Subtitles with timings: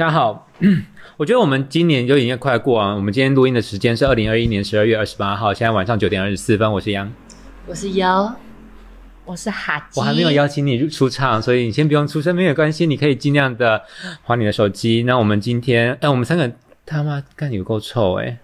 [0.00, 0.48] 大家好，
[1.18, 7.12] 我觉得我们今年就已经快过完，我们今天录音的时间是二零二一年十二月二十八号，现在晚上九点二十四分，我是杨，
[7.66, 8.34] 我是妖，
[9.26, 13.82] 我是哈基，我还没有邀请你出场，所以你先不用出声，没有关系，你可以尽量的
[14.22, 15.02] 划你的手机。
[15.02, 16.50] 那我们今天，哎，我们三个
[16.86, 18.38] 他妈干有够臭哎、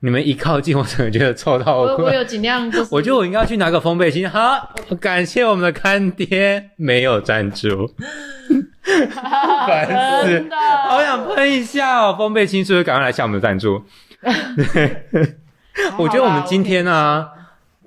[0.00, 1.96] 你们一靠近，我怎么觉得臭到我。
[1.96, 2.88] 我有尽量，就是。
[2.94, 4.28] 我觉得我应该要去拿个风背心。
[4.28, 6.72] 好，感谢我们的干爹。
[6.76, 7.94] 没有赞助，
[9.66, 9.86] 烦
[10.24, 10.48] 死
[10.88, 12.14] 好想喷一下哦！
[12.16, 13.82] 风背青是不是赶快来下我们的赞助？
[15.98, 17.26] 我觉得我们今天呢、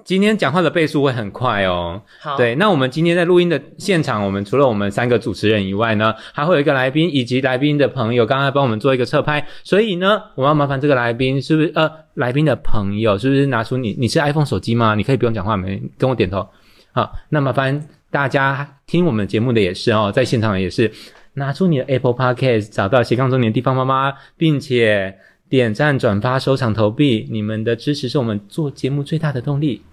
[0.03, 2.01] 今天讲话的倍数会很快哦。
[2.19, 14.95] 好，对，那我们今天在录音的现场，我们除了我们三个主持人以外呢，还会有一个来宾以及来宾的朋友，刚刚帮我们做一个侧拍，所以呢，我们要麻烦这个来宾是不是呃，来宾的朋友是不是拿出你你是 iPhone 手机吗？
[14.95, 16.47] 你可以不用讲话，没跟我点头。
[16.91, 20.91] 好，那麻烦大家听我们节目的也是哦，在现场也是
[21.33, 29.83] 拿出你的 Apple Podcast，找到斜杠中年地方妈妈，并且点赞、转发、收藏、投币，你们的支持是我们做节目最大的动力。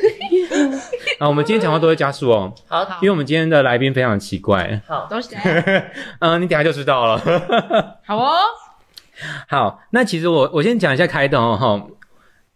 [1.20, 4.82] 啊，我们今天讲话都会加速哦，好因为我们今天的来宾非常奇怪。
[4.86, 5.28] 好都是
[6.18, 7.18] 嗯，你等下就知道了。
[8.04, 8.32] 好哦，
[9.48, 11.86] 好，那其实我我先讲一下开头哦哈，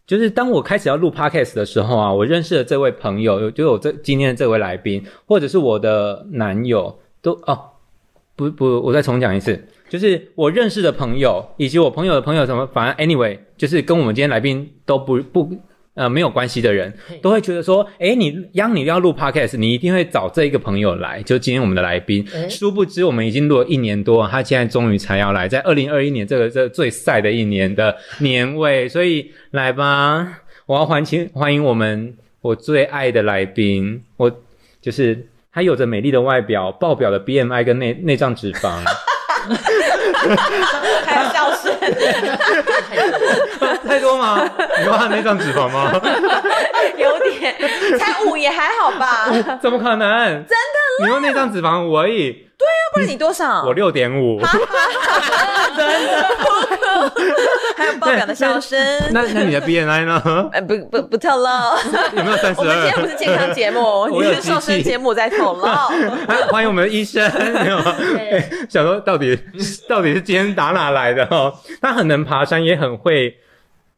[0.07, 7.59] 就是当我开始要录 podcast 的时候啊，我认识的这位朋友，就我这今天的这位来宾，或者是我的男友，都哦，
[8.37, 15.51] 不不，我再重讲一次，就是我认识的朋友，以及我朋友的朋友什么，反正 anyway，就是跟我们今天来宾都不不。
[15.95, 16.93] 呃，没有关系的人
[17.23, 22.27] 都会觉得说，诶，你央你要录 podcast，你一定会找这一个朋友来，就今天我们的来宾。
[22.51, 34.43] 殊不知，我们已经录了一年多，他现在终于才要来，在二零二一年这个这个最晒的一年的年尾，所以来吧，我要欢迎欢迎我们我最爱的来宾，我
[34.83, 38.83] 就是他有着美丽的外表，爆表的 BMI 跟内内脏脂肪，
[43.87, 44.43] 太多吗？
[44.79, 45.91] 你说他内脏脂肪吗？
[46.97, 47.55] 有点，
[47.99, 49.29] 才五也还好吧？
[49.63, 50.45] 怎么可能？
[50.47, 51.05] 真的？
[51.05, 53.65] 你用内脏脂肪五而已，对啊不然你多少？
[53.67, 54.41] 我六点五。
[57.77, 58.79] 还有爆表的笑声。
[59.13, 60.23] 那那你的 BNI 呢？
[60.53, 61.49] 呃，不不不透露，
[62.17, 63.09] 有没有三十我们今天不？
[63.09, 65.65] 是健康节目， 你我有是瘦身节目在透露。
[65.65, 65.89] 啊
[66.51, 67.31] 欢迎我们的医生，
[68.15, 69.39] 没想说到底
[69.89, 71.53] 到底是今天打哪来的哦？
[71.81, 73.37] 他很能爬山，也很会。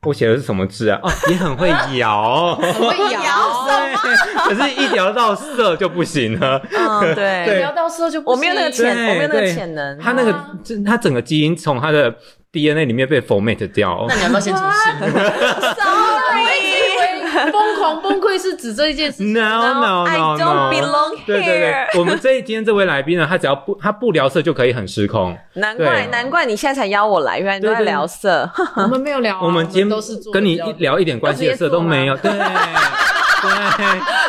[0.03, 1.01] 我写的是什么字啊？
[1.03, 1.69] 哦，也很会
[1.99, 6.63] 摇，会摇对，可是一聊到色就不行了。
[6.71, 9.99] 嗯，对对，聊到色就不我没有那个行潜，我没有那个潜能。
[9.99, 10.33] 他那个，
[10.63, 12.15] 这他整个基因从他的
[12.53, 14.07] DNA 里面被 format 掉。
[14.09, 14.15] 那。
[14.15, 14.91] 你要不要先出事
[15.77, 19.33] ？Sorry，疯狂崩溃是指这一件事情。
[19.35, 21.73] No no I no don't no，belong 对对对。
[21.73, 25.37] here，我们这今天这位来宾呢，他只要不他不聊色就可以很失控。
[25.55, 26.07] 难怪对。
[26.07, 27.93] 难怪你现在才邀我来，原来你都在对对。
[27.93, 28.51] 聊色。
[28.77, 32.31] 我们没有聊啊，我们今天都是做跟你一聊一点关系的色都没有，对
[33.43, 33.51] 对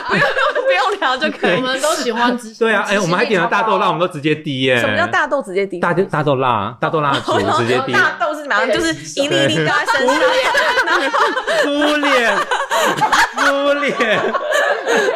[0.10, 0.24] 不用
[0.66, 1.56] 不用聊就可以。
[1.56, 2.86] 我们都喜欢直对啊！
[2.88, 4.80] 哎，我们还点了大豆辣，我们都直接滴耶。
[4.80, 5.80] 什么叫大豆直接滴？
[5.80, 6.76] 大豆大豆辣？
[6.80, 8.66] 大豆蜡烛直接滴，大豆是怎么？
[8.68, 10.18] 就是一粒一粒掉在身上。
[11.64, 12.38] 敷脸，
[13.36, 13.96] 敷脸。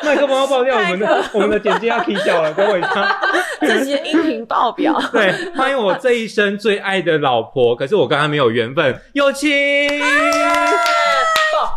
[0.04, 3.20] 麦克风要爆掉，我们的我们的简介要踢掉了，等我一下。
[3.62, 5.02] 这些音频爆表。
[5.12, 9.50] 对，欢迎我这一生最爱的老婆，可是我跟她没有缘分，有情。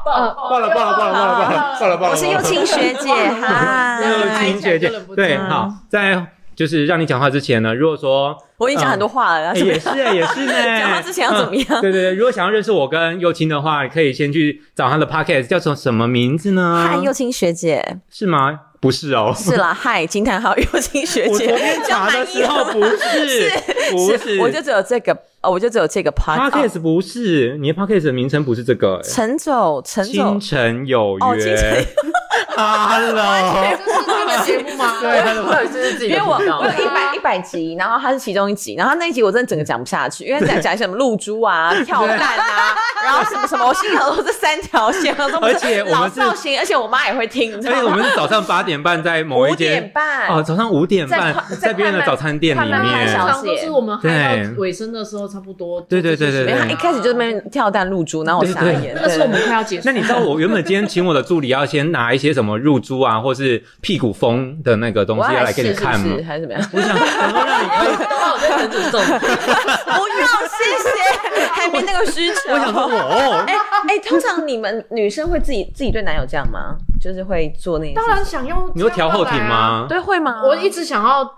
[0.04, 2.10] 爆爆了，爆了，爆了，爆了，爆了，爆了，爆了！
[2.10, 3.08] 我是幼青学姐，
[3.40, 10.52] 哈，幼青学姐对，嗯好，在就是让你讲话之前呢，如果说我已经讲很多话了，也是哎，也是呢。
[10.78, 16.86] 讲话之前要怎么样嗯对对对，如果想要认识我跟幼青的话，你可以先去找他的 podcast，叫做什么名字呢？
[16.88, 18.60] 嗨，幼青学姐，是吗？
[18.80, 19.32] 不是哦。
[19.34, 23.50] 是啦， 嗨，惊叹号，幼青学姐我昨天，查的时候不是，
[23.90, 26.50] 不是，我就只有这个，哦，我就只有这个 podcast。
[26.50, 28.96] podcast 不是，你的 podcast 的名称不是这个。
[28.96, 29.02] 哎。
[29.08, 31.86] 晨走，晨走清，晨有哦清晨约，
[32.56, 34.94] Hello，这是他的节目吗？
[35.00, 42.74] 对，他的到底是自己因为我我有一百一百集，然后它是其中一集，然后那一集我真的整个讲不下去， 因为讲讲什么露珠啊、跳蛋啊，
[43.04, 47.78] 然后什么什么，我心想说这三条线，而且我们老是造型，而且我妈也会听，你知道吗？
[47.78, 50.28] 而且我们是早上八点半在某一五点间半。
[50.28, 53.08] 哦，早上五点半在别人的早餐店里面。
[53.08, 54.46] 小，常都是我们嗨对。
[54.48, 55.80] 到尾声的时候，差不多。
[55.82, 58.94] 对对对对没有，他一开始就在那边跳蛋露珠，然后我傻眼。
[58.94, 59.82] 那时候我们快要结束。
[59.90, 66.22] 那你知道我原本今天请我的助理要先拿一些什么入珠啊，或是屁股风的那个东西要来给你看吗是？
[66.22, 66.70] 还是怎么样？
[66.72, 72.52] 我想让你可以，那我在很主动，不用，谢谢，还没那个需求。
[72.52, 73.54] 我想说我哦，哎
[73.88, 76.76] 哎，通常你们女生会自己自己对男友这样吗？
[77.00, 77.92] 就是会做那？
[77.94, 79.34] 当然想要，你会调后庭？
[79.44, 79.86] 吗？
[79.88, 80.42] 对，会吗？
[80.44, 81.28] 我一直想要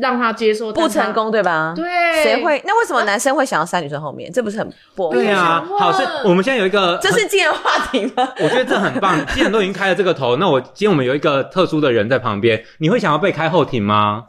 [0.00, 1.12] 让他接受，他不成。
[1.12, 1.72] 功对吧？
[1.74, 1.84] 对，
[2.22, 2.44] 谁？
[2.44, 2.60] 会？
[2.66, 4.30] 那为什么男生会想要塞女生后面？
[4.32, 5.16] 这不是很不 OK？
[5.16, 8.28] 对啊好，是我们现在有一个， 这是今天的话题吗？
[8.42, 9.24] 我觉得这很棒。
[9.28, 14.24] 既然都已经开了这个头，那我今天我们有一个特殊的人在旁边，你会想要被开后庭吗？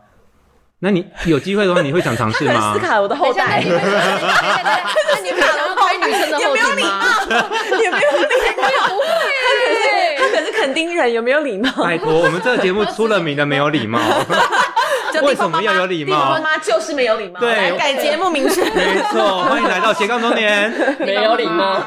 [0.80, 2.80] 那你有机会的话，你会想尝试吗 可能斯？
[2.80, 7.16] 卡罗的后代，那你会想要开女生的后庭吗？
[7.84, 8.62] 有没有礼貌？
[8.88, 9.06] 不会，
[10.18, 11.70] 他可是垦丁人，有没有礼貌？
[11.84, 14.00] 拜托，我们这个节目出了名的没有礼貌。
[15.22, 17.40] 就为什么要有礼貌地方妈妈就是没有礼貌。
[17.40, 18.64] 对改节目名称。
[18.76, 20.72] 没错，欢迎来到斜杠中年。
[21.00, 21.82] 没有礼貌。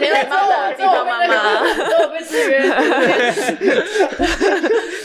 [0.00, 1.34] 没有帮的，这我妈妈，
[1.88, 2.62] 这我被制约，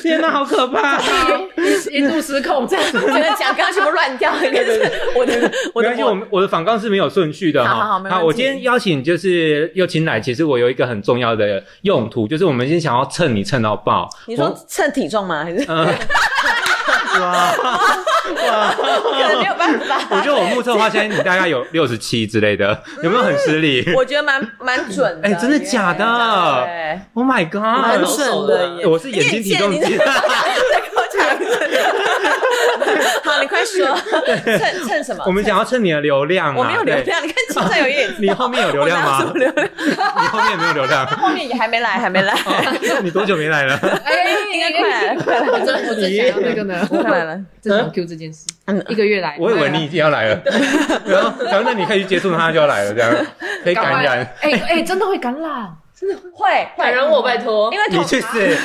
[0.03, 0.99] 天哪，好可怕！
[1.91, 4.79] 一一度失控，这样 我觉得讲刚刚全部乱掉，应该是
[5.15, 7.73] 我的我的没关系，我们我的反纲是没有顺序的哈。
[7.73, 14.07] 好好好没问题我今天邀请就是又请来，其实我有一个很重要的用途，就是我们今天想要蹭你蹭到爆。
[14.27, 15.43] 你说称体重吗？
[15.43, 15.87] 还是嗯，
[17.19, 17.53] 哇
[18.47, 18.73] 哇！
[18.75, 18.83] 可
[19.29, 19.97] 能没有办法？
[20.11, 25.27] 我觉得我目测的话，现在你大概有六十七之类的，有没有很失礼我觉得蛮蛮准的。
[25.27, 26.03] 哎真的假的
[26.65, 27.61] 对？Oh my god！
[27.61, 28.85] 蛮准的耶。
[28.85, 29.97] 我是眼睛体重机。
[33.23, 33.85] 好，你快说，
[34.57, 35.23] 蹭蹭什么？
[35.25, 36.55] 我们想要蹭你的流量啊！
[36.57, 36.95] 我没有流。
[37.03, 38.09] 量，你看青菜有一点。
[38.19, 39.69] 你后面有流量吗有流量？
[39.77, 41.05] 你后面有没有流量？
[41.07, 42.33] 后面也还没来，还没来。
[42.33, 43.77] 哦你多久没来了？
[44.03, 44.13] 哎，
[44.53, 47.39] 应该快来了，快来了，我真我真想要那个呢，快来了。
[47.61, 48.45] 正常 Q 这件事，
[48.87, 50.41] 一个月来，我以为你已经要来了，
[51.05, 53.25] 然后然后那你可以去接触他就要来了，这样
[53.63, 54.19] 可以感染。
[54.41, 55.69] 哎哎，真的会感染，
[56.33, 57.79] 会反正我，拜托因。
[57.79, 58.55] 为同你去死！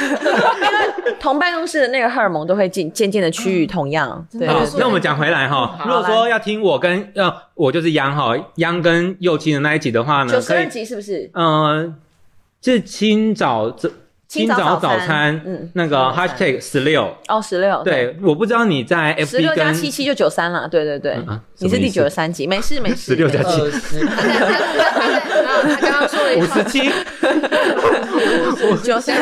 [1.18, 4.26] 同办公室的那个荷尔蒙都会渐渐渐的趋于同样。
[4.30, 4.46] 对
[4.78, 11.30] 那我们讲回来哈，如果说要听我跟呃我就是央哈央跟右青的那一集的话呢，九十二集是不是？
[11.34, 11.94] 嗯，
[12.62, 13.88] 是清早早
[14.40, 17.82] 清早早早餐餐，嗯那个 hashtag 十六，哦，十六。
[17.84, 20.68] 对，我不知道你在十六加七七就九三了。
[20.68, 21.12] 对对对。
[21.12, 22.96] 嗯啊，你是第九十三集，没事没事。
[22.96, 24.06] 十六加没事二十，
[25.66, 26.90] 他刚刚说了一五十七，
[28.82, 29.14] 九三。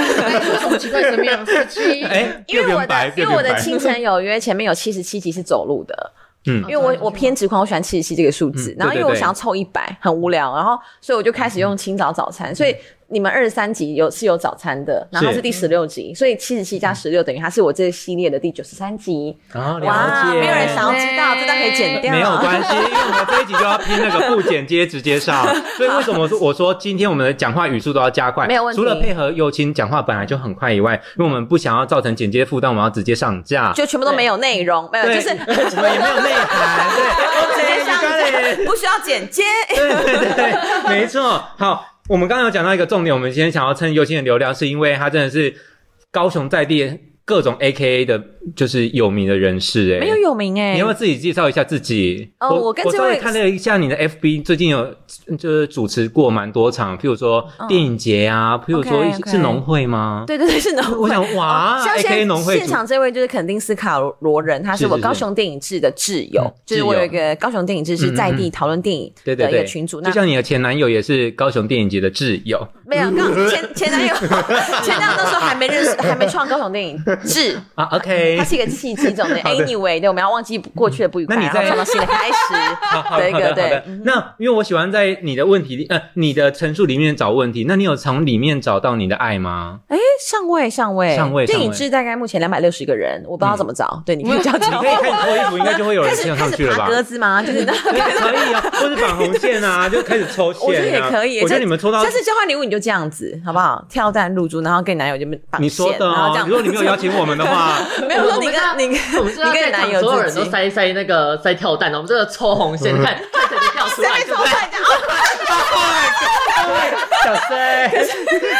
[0.60, 6.12] 什么奇怪神秘啊，十七，哎，因为我的因为我的清晨有约前面有七十七集是走路的，
[6.46, 6.62] 嗯。
[6.62, 12.74] 因为我我偏执狂，我喜欢七十七这个数字嗯，然后因为我想要凑一百，很无聊，然后所以我就开始用清早早餐，所以
[13.12, 19.36] 你们二十三集有是有早餐的，然后它是是第十六集，所以七十七加十六等于它是我这个系列的第九十三集。
[19.52, 25.44] 哦，了哇，解，没有人想要知道，这段可以剪掉，没有关系，因为我们这一集就要拼那个不剪接直接上，
[25.76, 28.46] 所以为什么我说我说今天我们的讲话语速都要加快？
[28.46, 33.72] 没有问题除了配合右青讲话本来就很快以外，因为我们不想要造成剪接负担，我们要直接上架。
[33.74, 39.42] 就全部都没有内容，没有，就是我们也没有内涵，对， 直接上架，不需要剪接。
[39.68, 41.42] 对对对对，没错。
[41.58, 45.54] 好，我们刚刚有讲到一个重点，我们今天想要蹭优先的流量，是因为它真的是
[46.10, 48.20] 高雄在地各种 A K A 的，
[48.56, 52.32] 就是有名的人士哎、没有有名哎、你要不要自己介绍一下自己？
[52.40, 54.94] 哦我我跟这位看了一下你的 FB，最近有
[55.38, 60.24] 就是主持过蛮多场，譬如说电影节啊，譬如说是农会吗？
[60.26, 60.96] 对对对，是农会。
[60.98, 69.50] 我想哇哦像 AKA 现农会现场这位就是肯定斯卡罗人，他是我高雄电影制的挚友嗯，就是我有一个高雄电影制是在地讨论电影的一对对。
[69.52, 70.00] 对，个群主。
[70.00, 74.14] 那就像你的前男友也是高雄电影节的挚友，没有，刚 前前男友
[74.82, 79.36] 前男友那时候还没认识，还没创高雄电影 制，啊，OK，它是一个契机种的。
[79.42, 82.32] 好 Anyway，对，我们要忘记过去的不愉快，那你在然后创造新的开始。
[83.18, 83.82] 的一个对。
[84.04, 89.80] 那因为我喜欢在你的问题里，呃，你的陈述里面找问题，那你有从里面找到你的爱吗？
[89.88, 94.02] 哎，上位上位上位电影上位制大概目前两百六十个人，我不知道怎么找。
[94.04, 96.88] 对，你可以叫你可以开始脱衣服，应该就会有人 跳上去了吧？
[96.88, 97.42] 格子吗？
[97.42, 100.66] 就是那可以啊，或是绑红线啊，就开始抽线、啊。
[100.66, 101.40] 我觉得也可以。
[101.40, 103.84] 我觉得你们抽到下次交换礼物你就这样子，好不好？
[103.88, 106.48] 跳蛋入珠，然后跟你男友就绑线，然后这，样。
[106.48, 107.78] 如果你没有邀请我们的话，
[108.08, 113.22] 没有说你跟你我们就要你跟在场你男友所有人都塞塞那个塞跳蛋，我们这个抽红线，看看
[113.74, 114.50] 跳出来，谁对不对？
[114.50, 116.32] 抽出来 讲？
[117.24, 117.54] 小 C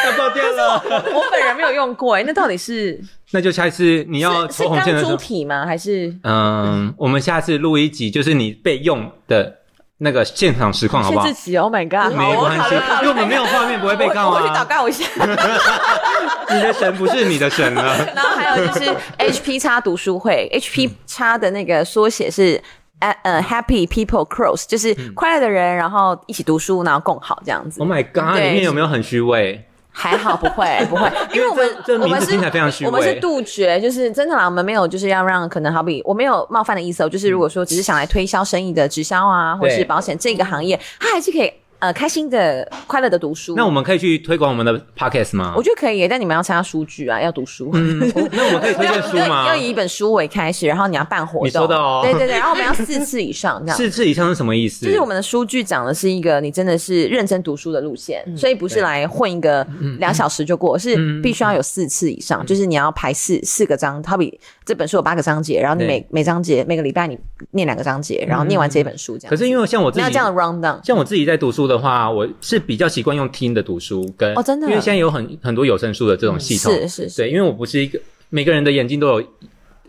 [0.05, 0.83] 要爆掉了。
[1.13, 3.01] 我本人没有用过哎，那到底是
[3.33, 5.67] 那就下一次你要抽红线的钢珠时候，体吗？
[5.67, 9.59] 还是嗯，我们下次录一集，就是你备用的
[10.03, 11.41] 那个现场实况，好不好限制？
[11.43, 12.13] 级？Oh my god！
[12.13, 14.65] 好没关系，因为我们没有画面，不会被告我我去祷啊。
[14.65, 15.05] 告一下。
[16.55, 17.97] 你的神不是你的神了。
[18.15, 22.61] 然后还有就是 HP 叉读书会，HP 叉的那个缩写是。
[23.03, 27.91] 呃呃，Happy People Cross 就是快乐的人，然后一起读书，然后共好这样子 Oh。
[27.91, 28.37] my god！
[28.37, 29.67] 对里面有没有很虚伪？
[29.93, 31.69] 还好不会 不会，因为我们
[32.01, 41.53] 我们是听起来非常虚伪我们是杜绝，就是真的啦，我们没有就是要让可能好比我没有冒犯的意思哦，就是如果说只是想来推销生意的直销啊，或是保险这个行业，它还是可以。
[41.83, 43.55] 呃开心的、快乐的读书。
[43.57, 45.53] 那我们可以去推广我们的 podcast 吗？
[45.57, 47.71] 我觉得可以，但你们要参加书剧啊，要读书。
[47.75, 47.99] 嗯，
[48.31, 49.49] 那我们可以推荐书吗？
[49.51, 51.47] 要以一本书为开始，然后你要办活动。
[51.49, 53.77] 你说的哦对对对，然后我们要四次以上这样。
[53.77, 54.87] 四次以上是什么意思？
[54.87, 59.67] 就是我们的书剧讲的是一个你真的是认真读书的路线，所以不是来混一个
[59.99, 67.19] 两小时就过，是必须要有四次以上，就是你要排四四个章，好比这本书有八个章节，然后你每每章节每个礼拜你
[67.51, 69.31] 念两个章节，然后念完这本书这样。
[69.31, 70.87] 可是因为像我自己你要这样的 round down。
[70.87, 78.01] 像我自己在读书的话，我是比较习惯用听的读书，跟哦真的因为现在有很很多有声书的这种系统，是是是，对，因为我不是一个
[78.31, 79.27] 每个人的眼睛都有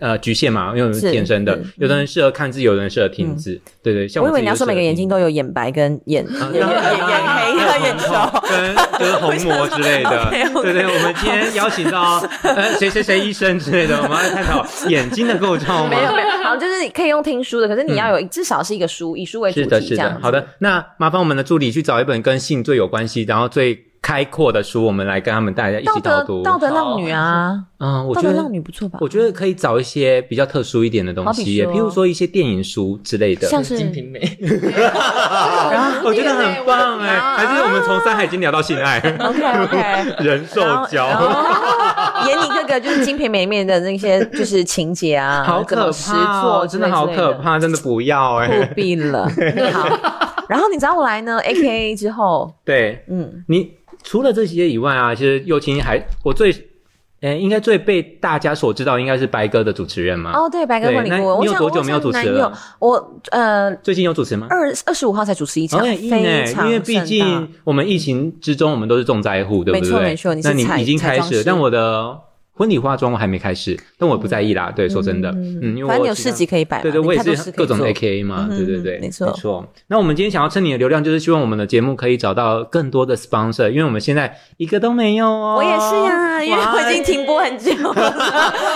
[0.04, 8.14] 呃局限嘛，因为我们是是天生的嗯，有的人适合看字，有的人适合听字，对对，像我以为你要说每个眼睛都有眼白跟眼眼眼眼眼黑的眼球。
[8.50, 10.28] 跟就是虹膜之类的
[10.62, 15.90] 对对，我们今天邀请到 呃谁谁谁医生之类的，我们来探讨眼睛的构造吗？
[15.96, 19.96] 没有没有，好，就是可以用听书的，可是你要有至少是一个书，以书为主题是。
[19.96, 26.44] 的好的，那麻烦我们的助理去找一本跟性最有关系，然后最开阔的书，我们来跟他们大家一起导读。
[26.44, 29.00] 道德浪女啊，嗯，我觉得浪女不错吧？
[29.00, 33.48] 我觉得可以找一些比较特殊一点的东西，譬如说一些电影书之类的。
[33.48, 34.20] 像是金瓶梅，
[36.04, 40.04] 我觉得很棒哎，还是我们从《山海经》聊到性爱，OK OK。
[40.22, 41.08] 人兽交，
[42.28, 48.68] 演你各个就是《金瓶梅》里面的那些就是情节啊，好可怕哦，真的好可，怕，真的不要哎。
[48.68, 49.26] 不必了。
[49.72, 49.88] 好，
[50.50, 53.72] 然后你找我来呢，A K A 之后，对嗯，你
[54.04, 56.70] 除了这些以外啊，其实右青还我最。
[57.24, 60.34] 诶，应该最被大家所知道应该是白哥的主持人嘛？
[60.34, 64.46] 哦，对，白哥婚礼有多久没有主持了我呃最近有主持吗？
[64.50, 69.90] 二二十五号才主持一场，非哎，常因为毕竟我们疫情之中，我们都是重灾户，对不对？
[69.90, 72.20] 没错没错那你已经开始但我的
[72.56, 74.72] 婚礼化妆我还没开始，但我不在意啦。
[74.76, 79.26] 对，说真的，嗯，因为反正你有我其他市集可以摆嘛，对对，我也是各种 A K A 嘛，嗯对对对，没错。
[79.28, 79.66] 没错。
[79.88, 85.56] 那我们今天想要蹭你的流量，就是希望我们的节目可以找到更多的 sponsor，因为我们现在一个都没有哦。
[85.58, 88.14] 我也是呀，因为我已经停播很久了。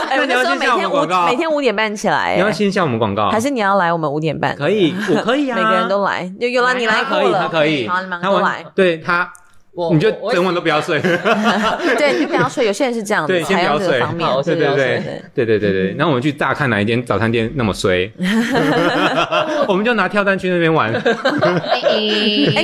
[0.25, 1.25] 你要先下我们每天广告。
[1.25, 2.35] 五每天五点半起来，哎。
[2.35, 4.55] 你要先下我们广告，还是你要来我们五点半？
[4.55, 9.31] 可以，我可以啊，每个人都来，有有了你来可以，他可以，好，你们他来，对他，
[9.77, 10.99] 我你就整晚都不要睡。
[11.97, 12.65] 对，你就不要睡。
[12.65, 18.11] 有些人是这样对的，采用先不要睡对对对对对对对， 那我们去乍看哪一间早餐店那么衰，
[19.69, 20.91] 我们就拿跳蛋去那边玩。
[20.91, 21.01] 哎，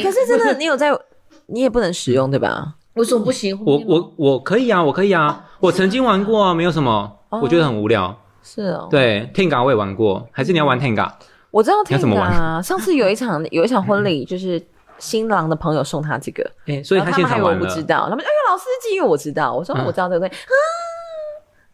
[0.02, 0.90] 可是真的，你有在，
[1.46, 2.74] 你也不能使用对吧？
[2.96, 3.56] 为什么不行？
[3.64, 8.18] 我我我可以啊，我可以啊，我曾经玩过啊，没有什么，我觉得很无聊。
[8.42, 11.08] 是哦，对，Tenga 我也玩过，还是你要玩 Tenga？
[11.52, 14.60] 我知道 Tenga 玩啊，上次有一场有一场婚礼，就是
[15.04, 17.68] 新郎的朋友送他这个，哎，所以他现们还以为我场玩了。
[17.68, 20.36] 不知道，他们哎呦老司机，我知道，我说嗯我知道这个东西，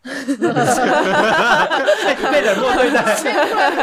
[2.31, 3.03] 被冷漠对待。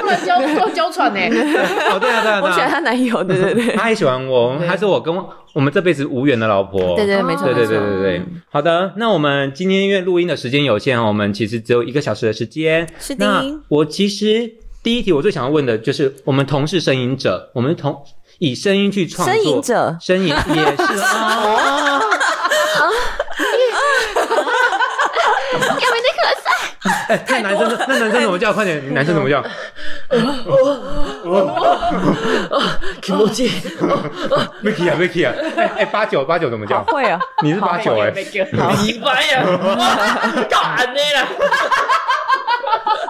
[0.01, 1.21] 不能娇不能娇喘呢。
[1.21, 6.97] 哦，对啊对啊我喜欢对啊，她男友，对对对，他也喜欢我，他是我跟我我们这辈子无缘的老婆。
[6.97, 12.89] 对对没错对对对对对，好的，那我们今天因为录音的时间有限哦，我们其实只有一个小时的时间。
[12.99, 14.51] 是的那我其实
[14.83, 18.03] 第一题我最想要问的就是，我们同是声音者，我们同
[18.39, 22.01] 以声音去创作，呻吟者声音也是 啊。
[27.09, 28.53] 哎，太男生了，那男生怎么叫？
[28.53, 29.43] 快点，你男生怎么叫
[33.03, 36.79] ？Kimoji，Vicky 啊，Vicky 啊，哎哎，八九八九怎么叫？
[36.79, 38.13] 好会哦，你是八九哎，
[38.83, 39.45] 你白呀，
[39.77, 39.97] 哇，
[40.49, 41.29] 干的啦，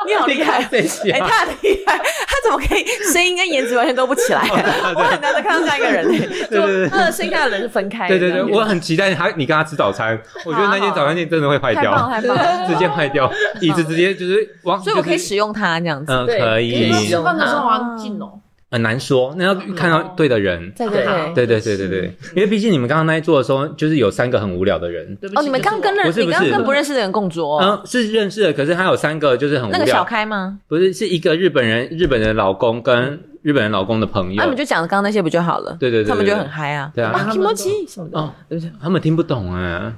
[0.07, 4.41] 你好厉害，哎，啊，他很厉害，他怎么可以声音跟颜值完全都不起来？
[4.95, 12.11] 我很难得看到这样一个人，对对对他的声音跟他的人是分开的，对对对，我很期待他，你跟他吃早餐，我觉得那间早餐店真的会坏掉，
[12.69, 18.41] 直接坏掉，椅子直接就是往，所以我可以使用它这样子，嗯，对可可以以，使用饭的时候好像近哦。
[18.71, 20.73] 很难说，那要看到对的人。
[20.77, 21.05] 对对
[21.35, 21.47] 对。
[21.47, 21.47] 对
[21.77, 30.59] 对对因为毕竟你们刚刚那一桌的时候，就是有三个很无聊的人，对不起哦，你们刚跟认，你刚跟不认识的人共桌哦，嗯，是认识的，可是还有三个就是很无聊那个小聊，开吗？
[30.67, 35.77] 不是是一个日本人，日本人老公跟日本人老公的朋友那你们，就讲刚刚那些不就好了？
[35.79, 36.91] 对对对对他们就很嗨啊。
[36.95, 38.73] 对啊哇，kimochi 什么的，哦，对不对？
[38.83, 39.93] 他们听不懂哎，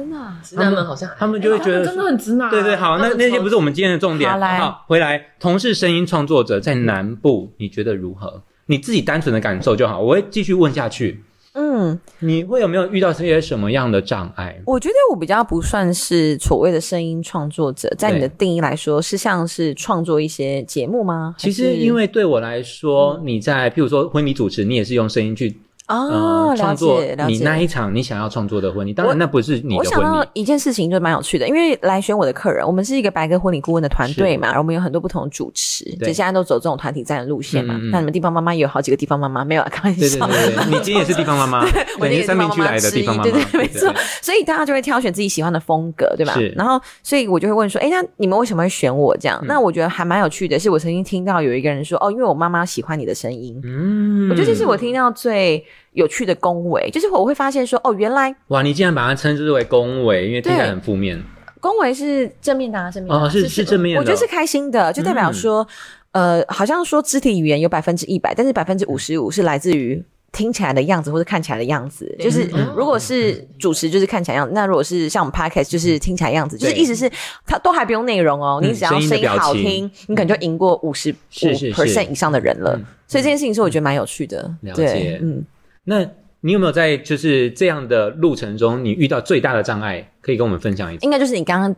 [0.00, 0.40] 真的啊。
[0.42, 2.48] 直男们好像他们就会觉得真的很直男。
[2.48, 4.30] 对对，好，那那些不是我们今天的重点。
[4.30, 8.42] 好来好，回来，同是声音创作者在南部，你觉得如何？
[8.64, 11.22] 你自己单纯的感受就好，我会继续问下去。
[11.52, 14.58] 嗯，你会有没有遇到这些什么样的障碍？
[14.64, 21.34] 我觉得我比较不算是所谓的声音创作者，在你的定义来说，是像是创作一些节目吗？
[21.36, 27.16] 其实因为对我来说，你在譬如说婚礼主持，你也是用声音去哦，了创作解。
[27.26, 37.78] 你那一场你想要创作的婚礼，当然那不是你我想的婚礼，到一件事情就蛮有趣的，因为来选我的客人，我们是一个白鸽婚礼顾问的团队嘛，然后我们有很多不同的主持，对就现在都走这种团体战的路线嘛。
[37.90, 40.26] 那你们地方妈妈也有好几个地方妈妈，没有啊，开玩对对笑。
[40.26, 41.64] 对对，你今天也是地方妈妈，
[42.08, 43.92] 你是三明区来的地方妈妈，对对，没错。
[44.22, 46.48] 所以大家就会挑选自己喜欢的风格，对吧是？
[46.56, 49.38] 然后，所以我就会问说，哎，那你们为什么会选我这样？
[49.42, 53.60] 嗯那我觉得还蛮有趣的，是我曾经听到有一个人说，哦，因为我妈妈喜欢你的声音。
[53.64, 61.22] 嗯我觉得这是我听到最有趣的恭维，就是我会发现说，哦，原来哇，你竟然把它称之为恭维，因为听起来很负面。
[61.60, 65.66] 恭维是正面的啊，正面的啊哦是是正面的我觉得是开心的，就代表说，
[66.12, 70.02] 呃，好像说肢体语言有百分之一百，但是百分之五十五是来自于。
[70.32, 77.10] 听起来的样子或者看起来的样子，就是如果是主持就是看起来样子，那如果是像我们 podcast 就是听起来样子，就是意思是
[77.44, 82.76] 它都还不用内容哦，嗯你只要声音好听，你可能就赢过五十五 percent 以上的人了。
[82.78, 82.84] 嗯。
[83.08, 84.48] 所以这件事情是我觉得蛮有趣的。
[84.60, 85.44] 了，解，嗯，
[85.90, 86.08] 那
[86.42, 91.00] 你有没有在就是这样的路程中，你遇到最大的障碍，可以跟我们分享一下？
[91.02, 91.74] 应该就是你刚刚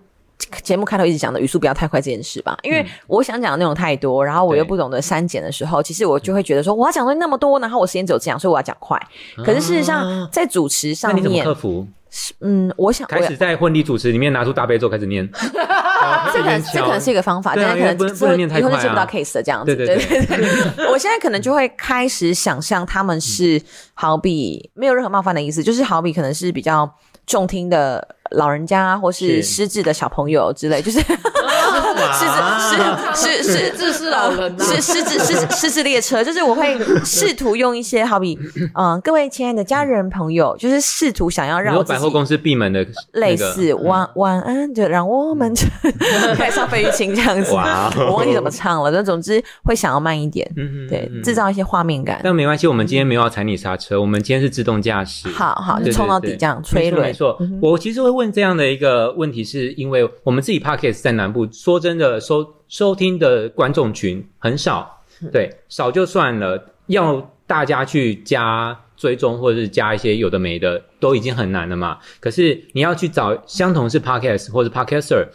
[0.62, 9.00] 节目开头一直讲的语速不要太快这件事吧，因为我想讲的内容太多，然后我又不懂得删减的时候，其实我就会觉得说我要讲东西那么多，然后我时间只有这样，所以我要讲快。
[9.36, 11.86] 可是事实上啊，在主持上面你怎么克，服？
[12.40, 15.28] 嗯，我想开始在婚礼主持里面拿出大悲咒开始念，
[16.32, 18.72] 这可能这可能是一个方法，但是可能不能念太快啊。
[18.72, 19.74] 以后就接不到 case 的这样子。
[19.74, 20.26] 对对对。
[20.26, 23.60] 对 我现在可能就会开始想象他们是
[23.94, 26.88] 好比没有任何冒犯的意思，就是好比可能是比较
[27.26, 29.62] 重听的老人家或是是。
[29.62, 30.98] 失智的小朋友之类，就是
[32.12, 32.24] 失
[33.14, 38.38] 智失失失这是老是失智失失智列车， 就是我会试图用一些好比
[38.74, 45.52] 嗯，各位亲爱的家人朋友，就是试图想要让我百货公司闭门的类似晚晚安，就让我们
[46.36, 48.92] 开始唱费玉清这样子，我忘记怎么唱了。
[48.92, 50.48] 但总之会想要慢一点，
[50.88, 52.20] 对嗯，制造一些画面感。
[52.22, 55.28] 但没关系，我们今天没有要踩你刹车，我们今天是自动驾驶。
[55.28, 57.00] 好好，就冲到底这样催泪。
[57.00, 71.98] 没错，没错我其实会问这样的一个问题，是因为我们自己 podcast 在南部，说真的，收收听的观众群很少，对，少就算了，要大家去加追踪或者是加一些有的没的，都已经很难了嘛。
[72.20, 75.26] 可是你要去找相同是 podcast 或者 podcaster，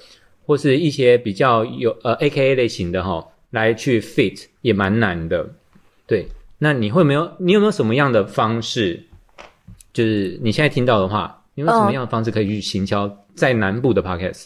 [0.45, 5.47] 或是一些比较有呃 AKA 类型的哈，来去 fit 也蛮难的。
[6.07, 6.27] 对，
[6.59, 7.29] 那你会没有？
[7.37, 9.03] 你有没有什么样的方式？
[9.93, 14.45] 就是你现在听到的话，你有没有什么样的方式可以去行销在南部的 podcast？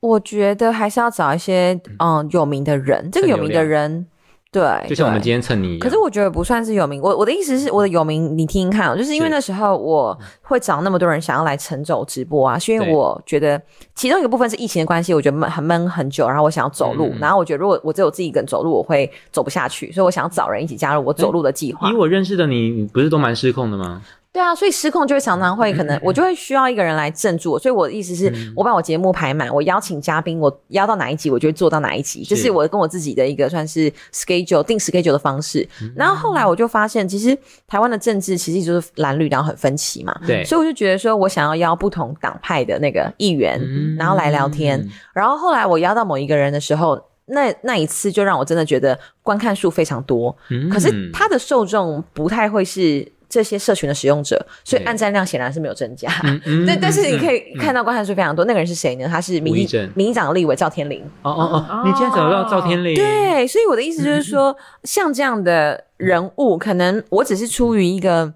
[0.00, 4.06] 我觉得还是要找一些嗯有名的人，这个有名的人，
[4.52, 5.80] 对，就像我们今天蹭你一样。
[5.80, 13.60] 可是我觉得不算是有名，我我的意思是，我的有名，你听听看哦，就是因为那时候我会找那么多人想要来晨走直播啊，是因为我觉得
[13.94, 21.94] 其中一个部分是疫情的关系，我觉得闷很闷很久，然后我想要走路，嗯然后我觉得如果我只有自己一个人走路，我会走不下去，所以我想要找人一起加入我走路的计划以。
[21.94, 24.02] 我认识的你，你不是都蛮失控的吗？
[24.36, 35.66] 对啊，所以失控就会常常会可能我就会需要一个人来镇住我，所以我的意思是嗯我把我节目排满，我邀请嘉宾，我邀到哪一集我就会做到哪一集，就是是我跟我自己的一个算是 schedule 定 schedule 的方式。
[35.80, 37.34] 嗯然后后来我就发现，其实
[37.66, 44.86] 台湾的政治其实就是蓝绿然后很分歧嘛，对，所以我就觉得说我想要邀不同党派的那个议员，嗯然后来聊天。
[45.14, 47.02] 然后后来我邀到某一个人的时候。
[47.28, 53.04] 那那一次就让我真的觉得观看数非常多，嗯可是他的受众不太会是
[53.36, 56.10] 这些社群的使用者，所以对按赞量显然是没有增加。
[56.24, 58.44] 嗯嗯 对，但是你可以以看到观看数非常多。
[58.46, 59.06] 那个人是谁呢？
[59.06, 59.54] 他是民
[59.94, 61.02] 民进党立委赵天麟。
[61.20, 68.32] 哦哦哦，你竟然找到赵天麟，对，所以我的意思就是说，像这样的人物，可能我只是出于一个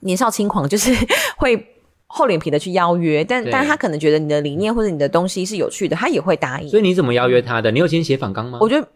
[0.00, 0.92] 年少轻狂， 就是
[1.36, 1.68] 会。
[2.14, 6.68] 厚脸皮的去邀约，但但他可能觉得你的理念或者你的东西是有趣的，他也会答应。
[6.68, 7.70] 所以你怎么邀约他的？
[7.70, 8.58] 你有先写反纲吗？
[8.60, 8.86] 我觉得，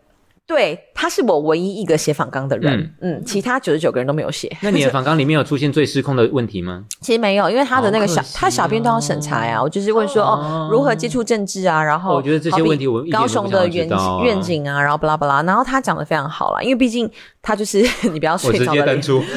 [0.46, 4.56] 对，他是我唯一一个写访纲的人，嗯其他九十九个人都没有写。
[4.62, 6.84] 那你的访纲里面有出现最失控的问题吗？
[7.02, 9.60] 其实没有，因为他的那个小他小编都要审查呀。
[9.60, 11.82] 我就是问说，哦哦，如何接触政治啊？
[11.82, 17.10] 然后我觉得这些问题高雄的愿道啊愿景啊，然后巴拉巴拉，然后他讲的非常好啦，因为毕竟
[17.42, 17.82] 他就是
[18.12, 18.86] 你不要我睡直着的脸。
[18.86, 19.24] 接登出，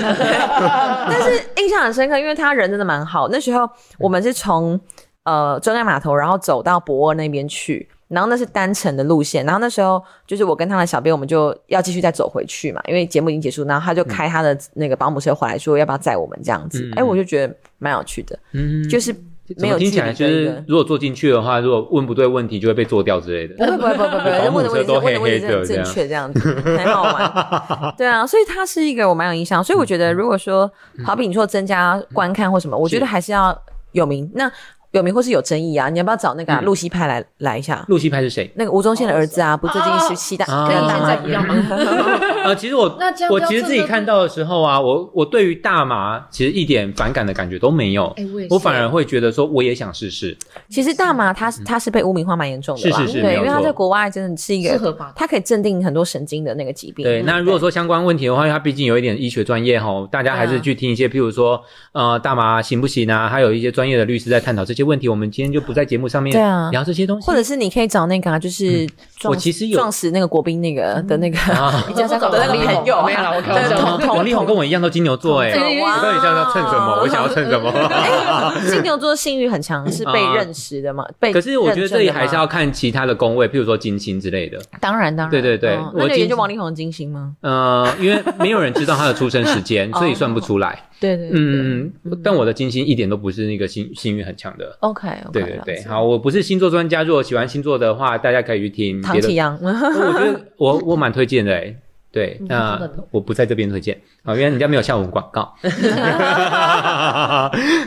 [1.10, 3.28] 但是印象很深刻，因为他人真的蛮好。
[3.30, 3.67] 那时候
[3.98, 4.80] 我们是从
[5.24, 9.45] 呃中央码头，然后走到博尔那边去，然后那是单程的路线。
[9.45, 13.63] 然后那时候就是我跟他的小编，我们就要继续再走回去嘛，因为节目已经结束。
[13.63, 16.84] 然后他就开他的那个保姆车回来说要不要载我们这样子。
[16.84, 19.15] 嗯哎、我就觉得蛮有趣的，嗯，就是
[19.58, 23.56] 没有听起来就是如果坐进去的话，如果问不对问题，就会被做掉之类的。
[23.56, 27.93] 不会不会不会不会，问的问题问的问题黑黑的是很正确，这样子很好玩。
[27.98, 29.63] 对啊，所以它是一个我蛮有印象。
[29.63, 30.72] 所以我觉得，如果说
[31.04, 33.60] 好比你说增加观看或什么，我觉得还是要
[33.93, 34.30] 有名。
[34.36, 34.52] 那
[34.91, 35.89] 有名或是有争议啊？
[35.89, 37.86] 你要不要找那个啊嗯露西派来来一下？
[37.88, 38.49] 露西派是谁？
[38.56, 41.56] 那个吴宗宪的儿子啊，不最近是吸大啊跟大麻现在一样吗？
[42.45, 50.36] 呃，其实我 那这样我其实自己看到的时候啊，我我对于大麻其实一点反感的感觉都没有，哎我也是我反而会觉得说我也想试试。
[50.69, 57.04] 其实大麻它它是被污名化蛮严重的是是是没有因为它错在国外真的是一个是合法的它可以镇定很多神经的那个疾病。
[57.04, 63.28] 对，那如果说相关问题的话，它毕竟有一点医学专业吼，大家还是去听一些，譬如说，呃，大麻行不行啊？
[63.30, 65.08] 还有一些专业的律师在探讨这些问题。
[65.10, 68.88] 我们今天就不在节目上面对啊聊这些东西，或者是你可以找那个啊，就是
[69.18, 77.00] 撞我其实有撞死那个国宾那个的那个啊 一家三口的那个朋友啊，没有啦我开玩王力宏跟我一样都金牛座哎，对我到底想要蹭什么？
[77.02, 77.70] 我想要蹭什么？
[77.70, 81.06] 哎，金牛座性欲很强，是被认识的嘛？
[81.20, 84.60] 被可是我觉得这里还是要看其他的宫位，譬如说金星之类的。
[84.80, 87.34] 当然当然，对对对我今研究王力宏的金星吗？
[87.42, 90.84] 呃，因为没有人知道他的出生时间， 所以算不出来。
[91.00, 91.40] 对对，对。
[91.40, 91.92] 嗯，
[92.24, 94.78] 但我的金星一点都不是那个幸幸运很强的。
[94.82, 99.36] ，OK OK，对对对，好，我不是星座专家，如果喜欢星座的话，大家可以去听唐启。
[99.36, 101.76] 阳，我觉得我我蛮推荐的哎，
[102.12, 105.56] 对，那我不在这边推荐，啊，因为人家没有下我们广告。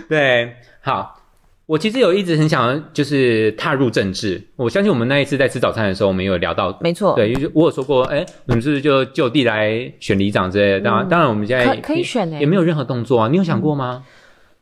[0.09, 1.22] 对，好，
[1.73, 6.77] 我其实有一直很想要就是踏入政治，我相信我们那一次在吃早餐的时候，我们有聊到。
[6.83, 10.81] 没错，对，就是我有说过，哎，你们是不是就就地来选里长之类的？
[10.83, 13.29] 当然，当然，我们现在可可以选欸也没有任何动作啊。
[13.29, 14.05] 你有想过吗？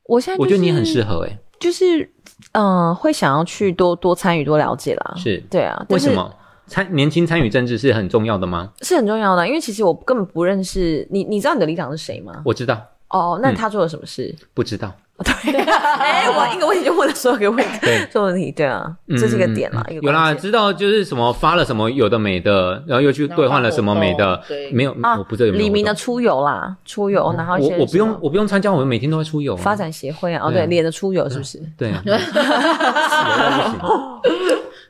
[0.05, 2.05] 我现在我觉得你很适合，合，哎，就是
[2.53, 5.15] 嗯、呃会想要去多多参与、多了解啦。
[5.17, 6.33] 是对啊，为什么
[6.69, 8.73] 参年轻参与政治是很重要的吗？
[8.83, 9.45] 是很重要的？
[9.49, 12.41] 因为其实我根本不认识你，你知道你的里长是谁吗？
[12.45, 14.33] 我知道，哦，那他做了什么事？
[14.55, 14.95] 不知道。
[15.43, 18.07] 对， 哎，我一个问题就问了所有个问题，对。
[18.11, 29.61] 这问题，对啊，这是一个点嘛，一个嗯有啦，知道就是什么发了什么有的没的，然后又去兑换了什么没的没有，啊我不知道有没有李明的出游啦，出游，然后我我不用我不用参加，我们每天都会出游啊。
[29.63, 31.61] 发展协会啊，哦对，脸的出游是不是？
[31.77, 32.03] 对啊，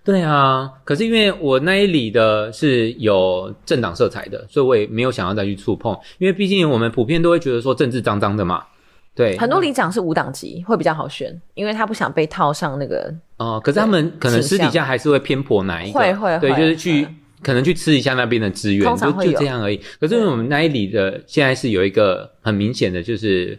[0.05, 8.63] 对啊，可是因为我那一里的是有政党色彩的，所以我也没有想要再去触碰，因为毕竟我们普遍都会觉得说政治脏脏的嘛，
[9.15, 17.07] 对，很多里长是无党籍，会比较好选，因为他不想被套上那个哦、可是他们可能私底下还是会偏颇哪一个，会会对，会就是去
[17.43, 19.81] 可能去吃一下那边的资源，就就通常会有这样而已。
[19.99, 23.59] 可是我们那一里的现在是有一个很明显的，就是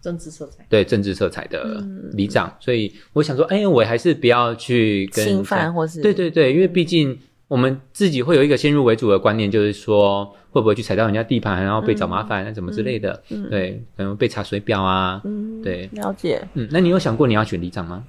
[0.00, 0.64] 政治色彩。
[0.68, 16.42] 对政治色彩的嗯里长，所以我想说，哎，我还是不要去跟侵犯或是对对对，因为毕竟我们自己会有一个先入为主的观念，就是说会不会去踩到人家地盘，然后被找麻烦啊，什么之类的，嗯对，可能被查水表啊，嗯对，了解。
[16.54, 18.02] 嗯，那你有想过你要选里长吗？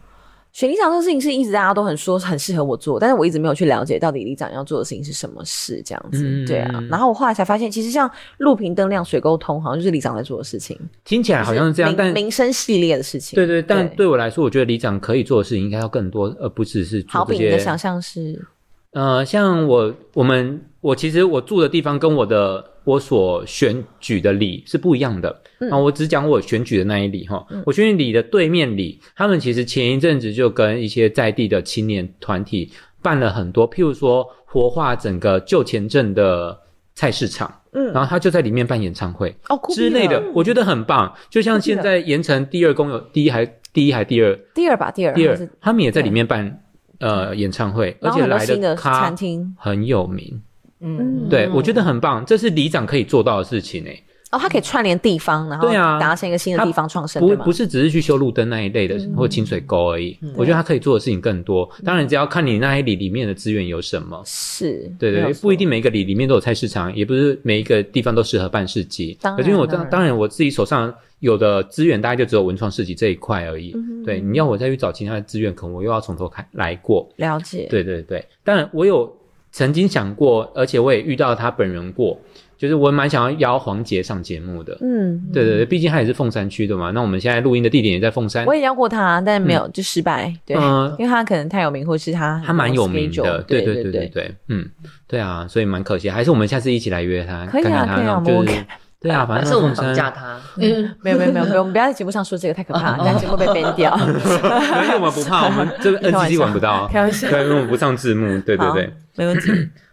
[0.54, 6.84] 选里长这个事情是一直大家都很说很适合我做，但是我一直没有去了解到底里长要做的事情是什么事，这样子，嗯对啊。
[6.90, 13.36] 然后我后来才发现，其实像路平灯亮、水沟通，好像就是里长在做的事情，听起来好像是这样，民但民生系列的事情。
[13.36, 17.38] 对对，但对我来说，我觉得里长可以做的事情应该要更多，而不只是好比。
[17.38, 18.44] 你的想象是，
[18.92, 25.42] 呃，像我我们我其实我住的地方跟我的我所选举的里是不一样的。
[25.60, 32.72] 嗯啊，我只讲我选举的那一里哈，我选举里的对面里，他们其实前一阵子就跟一些在地的青年团体
[33.02, 36.58] 办了很多，譬如说活化整个旧前镇的
[36.96, 39.36] 菜市场，嗯然后他就在里面办演唱会。
[39.50, 41.14] 哦之类的，我觉得很棒。
[41.30, 46.64] 就像现在盐城第二公有第一还第一还第二第二吧，第二，第二，他们也在里面办
[47.00, 50.42] 呃演唱会，而且来的咖餐厅，很有名。
[50.80, 54.04] 嗯，对我觉得很棒，这是里长可以做到的事情诶。
[54.32, 57.36] 哦，它可以串联地方，然后对啊达成一个新的地方创生，不？
[57.46, 60.18] 不是只是去修路灯那一类的，或清水沟而已。
[60.36, 61.70] 我觉得它可以做的事情更多。
[61.86, 64.22] 当然，只要看你那一里里面的资源有什么。
[64.26, 69.18] 是，对对不一定每一个里里面都有菜市场，也不是每一个地方都适合办市集。
[69.22, 73.72] 当然可是因为我当当然我自己手上有的资源，大概就只有文创市集这一块而已。
[73.76, 77.08] 嗯对，你要我再去找其他的资源，可能我又要从头开来过。
[77.16, 79.10] 了解，对对对，当然我有
[79.52, 82.20] 曾经想过，而且我也遇到他本人过，
[82.58, 84.78] 就是我蛮想要邀黄杰上节目的。
[84.82, 86.92] 嗯，对对对，毕竟他也是凤山区的嘛。
[86.92, 93.42] 那我们现在录音的地点也在凤山我，也邀过他，但是没有就失败，对，嗯因为他可能太有名，或是他他蛮有名的。
[93.44, 94.68] 对对对对对对，嗯，
[95.08, 96.10] 对啊，所以蛮可惜。
[96.10, 98.66] 还是我们下次一起来约他，可以啊看看他可以啊
[99.00, 100.40] 对啊，反正是我们绑架他？
[100.58, 103.96] 嗯， 没有没有没有没有，我们不要在节目上说这个，太可怕了，在节目被 ban 掉。
[104.02, 109.52] 因为我们不怕，我们这个 NCC 笑玩不到，开玩笑对，因为我们不上字幕，对对对没问题。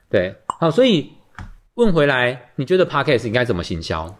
[0.09, 0.35] 对。
[0.59, 1.11] 好，所以
[1.75, 4.15] 问回来，你觉得 Podcast 应该怎么行销？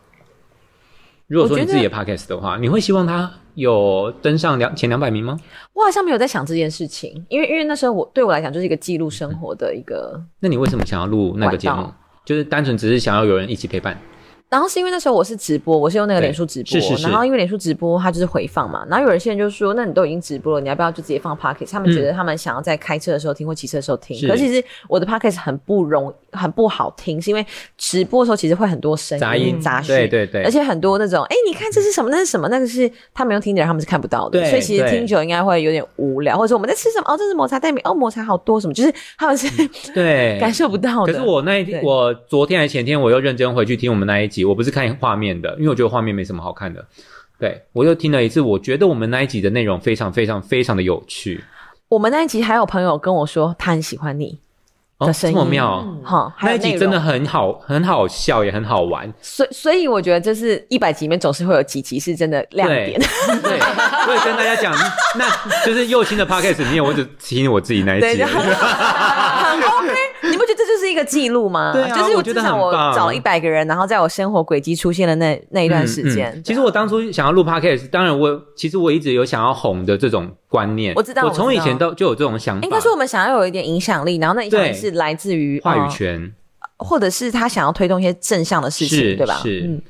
[1.29, 5.39] 如果说你自己的 Podcast 的话，你会希望它有登上两前两百名吗？
[5.73, 11.89] 我好像没有在想这件事情，因为因为那时候我对我来讲就是一个记录生活的一个，那你为什么想要录那个节目？
[12.25, 13.97] 就是单纯只是想要有人一起陪伴。
[14.55, 17.09] 然后是因为那时候我是直播，我是用那个脸书直播，是是是。
[17.09, 21.73] 然后因为脸书直播它就是回放嘛，然后有些人就说，那你都已经直播了，你要不要就直接放 podcast？
[21.73, 24.29] 他们觉得他们想要在开车的时候听或骑车的时候听，是。
[24.29, 27.45] 可是其实我的 podcast 很不容很不好听，是因为
[27.77, 29.61] 直播的时候其实会很多声音杂音。
[29.61, 30.45] 杂讯，对对对。
[30.45, 32.09] 而且很多那种，哎、你看这是什么？
[32.09, 32.49] 那是什么？
[32.49, 37.13] 那个是他们用听的人他们是看不到的，对所以其实听久应该会有点无聊，或者说我们在吃什么？
[37.13, 38.73] 哦，这是抹茶蛋饼，哦，抹茶好多什么？
[38.73, 39.49] 就是他们是
[39.93, 41.13] 对，感受不到的。
[41.13, 46.85] 可是我那一天我昨天还前天我又认真回去听我们那一集，我不是看画面的，因为我觉得画面没什么好看的。
[47.39, 51.43] 对我又听了一次，我觉得我们那一集的内容非常非常非常的有趣
[51.89, 54.39] 我们那一集还有朋友跟我说他很喜欢你，
[54.99, 55.99] 哦，的声音这么妙哦。
[56.03, 59.13] 哈、还那一集真的很好，很好笑，也很好玩。
[59.21, 62.99] 所以所以我觉得就是一百集里面总是会有几集是真的亮点。
[63.43, 63.59] 对，
[64.09, 64.73] 我也跟大家讲，
[65.17, 65.29] 那
[65.67, 68.23] 就是右心的 podcast 里面，我只听我自己那一，集
[70.95, 71.73] 一个记录吗？
[71.73, 76.31] 对啊就是我至少我找了一百个人，然后在我生活轨迹出现的那那一段时间。
[76.31, 82.63] 嗯嗯其实我当初想要录 podcast，当然我其实我一直有想要红的这种观念，我知道我从以前都就有这种想法。
[82.65, 86.33] 应该说我们想要有一点影响力，然后那影响力是来自于话语呃权，
[86.79, 89.35] 或者是他想要推动一些正向的事情，对吧？
[89.43, 89.83] 是嗯，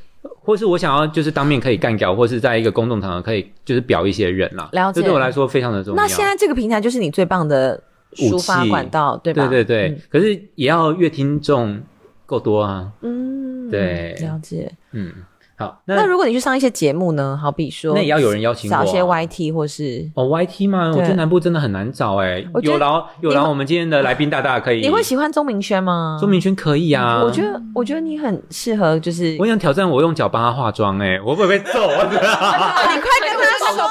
[0.42, 6.02] 或是我想要就是当面可以干掉，或是在一个公众场合可以就是表一些人啦，了解这对我来说非常的重要。
[6.02, 7.82] 那现在这个平台就是你最棒的
[8.14, 9.46] 抒发管道，对吧？
[9.48, 11.80] 对对对，嗯可是也要乐听众
[12.26, 14.72] 够多啊，嗯，对了解。
[14.92, 15.12] 嗯，
[15.56, 17.38] 好，那那如果你去上一些节目呢？
[17.40, 20.88] 好比说，那也要有人邀请我、啊，找一些 YT 或是哦 YT 吗？
[20.90, 26.16] 我觉得南部真的很难找哎、有劳有劳，我们今天的来宾大大可以，你会喜欢钟明轩吗？
[26.20, 31.80] 钟明轩可以啊，我觉得，我觉得你很适合，就是我想挑战我用脚帮他化妆哎、我会不会被揍？
[31.90, 33.84] 你快跟他说，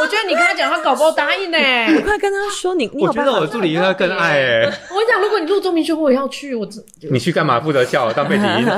[0.00, 1.58] 我觉得你跟他讲，他搞不好答应呢。
[1.88, 6.54] 你快跟他说，你你我觉得我助理应该更爱哎、我跟你讲，如果你录钟明轩，我也要去。
[6.54, 7.58] 我真 你去干嘛？
[7.60, 8.66] 负责叫我当背景音。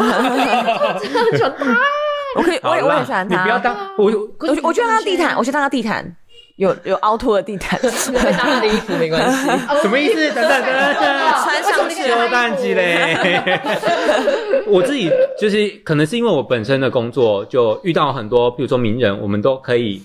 [2.37, 3.37] 我可以，我也我啦也喜欢他。
[3.37, 4.13] 你不要当我，我
[4.55, 6.05] 觉我觉得他地毯，我去当他地毯，
[6.57, 7.91] 有有凹凸的地毯，会
[8.33, 9.49] 搭他的衣服没关系。
[9.83, 10.31] 什么意思？
[10.35, 11.03] 等 等等等，
[11.43, 13.17] 穿上去修蛋机嘞。
[14.67, 20.03] 我自己就是可能是因为我本身的工作就遇到很多，比如说名人，我们都可以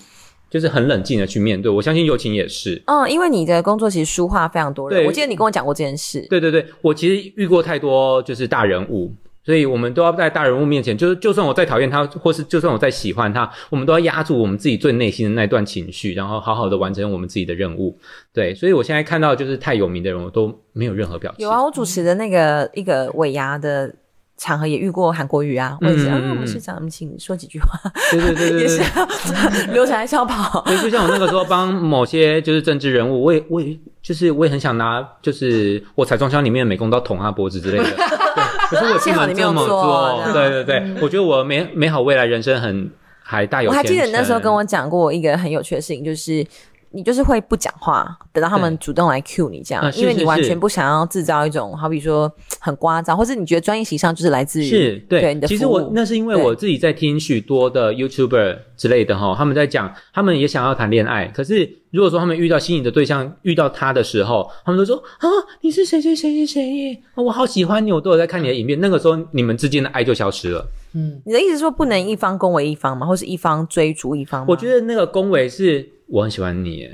[0.53, 1.71] 就是很冷静的去面对。
[1.71, 2.79] 我相信友情也是。
[2.85, 6.23] 嗯，因为你的工作其实书画非常多人，对我记得你跟我讲过这件事。
[6.29, 9.11] 对对对，我其实遇过太多就是大人物，
[9.43, 17.97] 所以我们都要在大人物面前，就是就算我再讨厌他，或是就算我再喜欢他，我们都要压住我们自己最内心的那段情绪，然后好好的完成我们自己的任务。
[18.31, 21.43] 对，所以我现在看到就是太有名的人，我都没有任何表情。
[21.43, 23.91] 有啊，我主持的那个一个尾牙的
[24.37, 26.27] 场合也遇过韩国语啊，我也是，啊，嗯嗯。
[26.27, 27.79] 嗯我们市长，我们请说几句话，
[28.11, 28.77] 对对对对也对。
[28.77, 29.67] 是对。
[29.67, 30.61] 要流程还是要跑。
[30.65, 40.33] 对，就像我那个时候帮某些就是政治人物，我也我也就是我也很想拿就是我彩妆箱里面的美工刀捅他脖子之类的， 对，可是我不幸好你没有能这么做。
[40.33, 42.91] 对对对，我觉得我美美好未来人生很
[43.21, 46.45] 还大有我还记得你那时候跟我讲过一个很有趣的事情，就是
[46.93, 65.27] 你就是会不讲话，等到他们主动来 cue 你这样，因为你是是完全不想要制造一种好比说很聒噪，或者你觉得专业形象就是来自于是对，对你的其实我那是因为我自己在听许多的 YouTuber 之类的哈，他们在讲，他们也想要谈恋爱，可是如果说他们遇到心仪的对象，遇到他的时候，他们都说啊，
[65.61, 68.79] 你是谁谁谁谁谁，我好喜欢你，我都有在看你的影片。
[68.79, 70.65] 那个时候你们之间的爱就消失了。
[70.95, 73.07] 嗯你的意思是说不能一方恭维一方吗？
[73.07, 74.45] 或是一方追逐一方吗？
[74.47, 76.93] 我觉得那个恭维是我很喜欢你，耶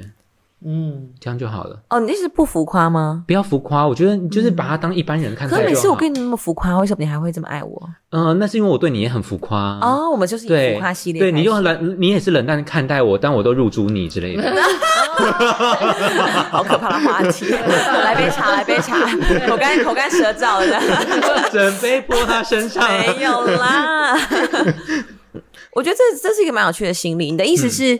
[0.66, 3.26] 嗯，这样就好了，哦，你的意思是不浮夸吗？
[3.28, 3.86] 不要浮夸。
[3.86, 5.58] 我觉得你就是把他当一般人看可。
[5.58, 7.90] 每次我跟你那么浮夸，为什么你还会这么爱我？
[8.12, 9.78] 嗯、那是因为我对你也很浮夸。
[9.82, 14.44] 哦，我们就是以对，浮夸系列对，你就冷，你也是冷淡看待我，但我都入珠你之类的。
[16.50, 17.46] 好可怕的话题。
[17.52, 18.98] 来杯茶，来杯茶，
[19.48, 20.80] 口干口干舌燥的，
[21.52, 22.88] 准备泼他身上。
[22.90, 24.18] 没有啦。
[25.74, 27.32] 我觉得这这是一个蛮有趣的心理。
[27.32, 28.00] 你的意思是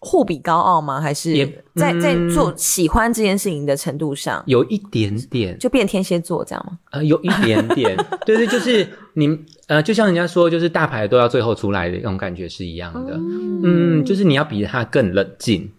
[0.00, 1.00] 互比高傲吗？
[1.00, 6.78] 还是也在在嗯做喜欢这件事情的程度上，有一点点，就变天蝎座这样吗？
[6.90, 13.14] 呃，有一点点， 对对，就是你，呃，就像人家说，就是大牌都要最后出来的那种感觉是一样的。
[13.16, 15.70] 嗯，就是你要比他更冷静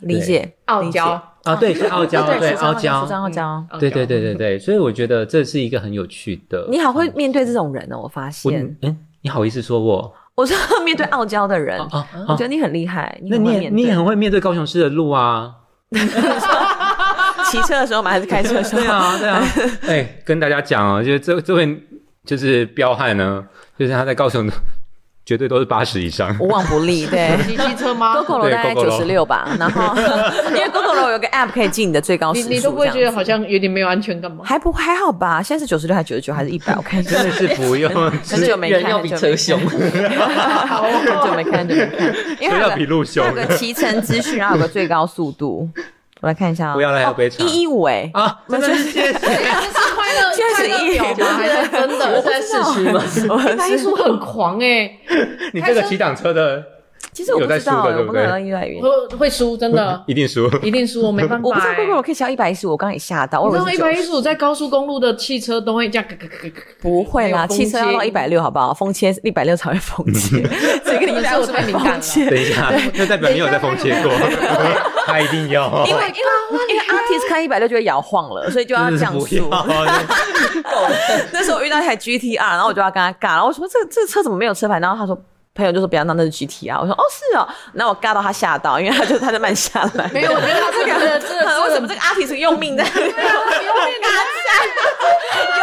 [0.00, 3.66] 理解，傲娇，啊，对，是傲娇，对，傲主娇，张傲娇。
[3.78, 6.66] 对对对对对，所以我觉得这是一个很有趣的。
[6.70, 8.76] 你好会面对这种人哦，我发我现。
[8.82, 10.14] 嗯，你好意思说我？
[10.34, 13.76] 我说面对傲娇的人，哦我觉得你很厉害，你那你也很会面对。
[13.76, 15.52] 你也很会面对高雄市的路啊。
[17.50, 18.10] 骑车的时候吗？
[18.10, 18.80] 还是开车的时候？
[18.82, 19.42] 对啊，对啊。
[19.88, 21.82] 哎，跟大家讲啊，就是这这位
[22.24, 23.44] 就是彪悍呢，
[23.78, 24.52] 就是他在高雄的
[25.30, 26.36] 绝对都是八十以上。
[26.40, 27.06] 无往不利。
[27.10, 29.94] 对骑机车吗？，GoGo 楼大概九十六吧，然后
[30.50, 34.42] 因为 GoGo 楼有个 App 可以记你的最高时速，你你都不会觉得好像有点没有安全感吗？
[34.44, 35.40] 还不还好吧？
[35.40, 36.74] 现在是九十六还是九十九还是一百？
[36.76, 37.92] 我看一下真的是不用，
[38.28, 39.56] 很久没看，人要比车凶。
[39.60, 45.68] 看，很久没看，很久没看，因为有个比路凶有个骑乘资讯，然后有个最高速度，
[46.20, 48.36] 我来看一下啊，不要了还有杯茶一一五哎，啊！
[48.48, 49.18] 真的是谢谢。
[50.34, 51.32] 现在是快乐表吗？
[51.36, 52.16] 还是真的？
[52.16, 53.02] 我在市区吗？
[53.52, 54.90] 一百一十五很狂哎，
[55.52, 56.62] 你这个骑挡车的
[57.12, 58.80] 其实我不知道哎，有在输的对不对我不可能越来越。
[58.80, 58.88] 会
[59.18, 60.48] 会输，真的一定输。
[60.62, 61.84] 一定输，我没办法我不知道欸。
[61.86, 68.72] GoGo 可以骑到一百一十五，我刚刚也吓到，我你知道以为是90一百一十五在高速公路的汽车都会这样，咯咯咯咯咯不会啦，汽车要到一百六好不好？
[68.72, 70.42] 风切一百六才会风切，
[70.84, 72.30] 谁跟你一百五十太敏感了？
[72.30, 74.12] 等一下，那代表你有在风切过，
[75.12, 75.66] 他一定要。
[75.86, 76.30] 因为因为
[76.68, 79.50] 因为 artist 开一百六就会摇晃了，所以就要降速。
[81.32, 84.78] 那时候我遇到一台 GTR，然后我就要跟他尬，然后我说这这个车怎么没有车牌？
[84.80, 85.20] 然后他说
[85.54, 86.80] 朋友就说不要闹，那是 GTR。
[86.80, 90.08] 我说哦是哦，然后我尬到他吓到，因为他就他就慢下来。
[90.12, 92.84] 没有，我觉得他这个这个为什么这个 artist 用命在？
[92.84, 93.18] 有什么事？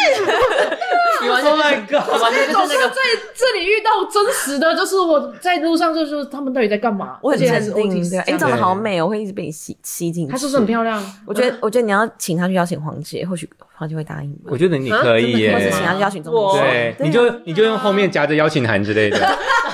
[1.22, 2.14] 你完全 Oh my 就是，god！
[2.14, 2.96] 你完全就是那个在
[3.34, 7.18] 这里遇到真实的，就是我在路上就是他们到底在干嘛？
[7.22, 10.32] 我很而且还是镇定对，哎，你长得好美哦，我会一直被你吸吸进去。
[10.32, 11.02] 她是不是很漂亮？
[11.26, 13.48] 我觉得，我觉得你要请她去邀请黄姐，或许
[13.80, 14.58] 黄姐会答应我。
[14.58, 19.18] 觉得你可以或者耶请他邀请中国对，你就你就用后面夹着邀请函之类的，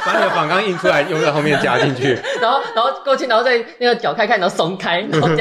[0.07, 5.29] 把你的仿纲印出来，用在后面夹进去， 然后然后过去，然后再那个脚开开，然后松开，然后。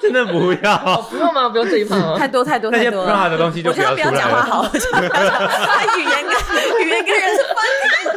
[0.00, 0.76] 真的不要。
[1.08, 1.48] 不用吗？
[1.48, 2.16] 不用这一趴吗？
[2.18, 3.14] 太多太多那些太多了。
[3.14, 4.28] bra 的东西就不要不要出来了。
[4.28, 8.10] 讲话好，我觉得不要讲话他语言跟语言跟人是分开的，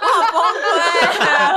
[0.00, 1.47] 我好崩溃。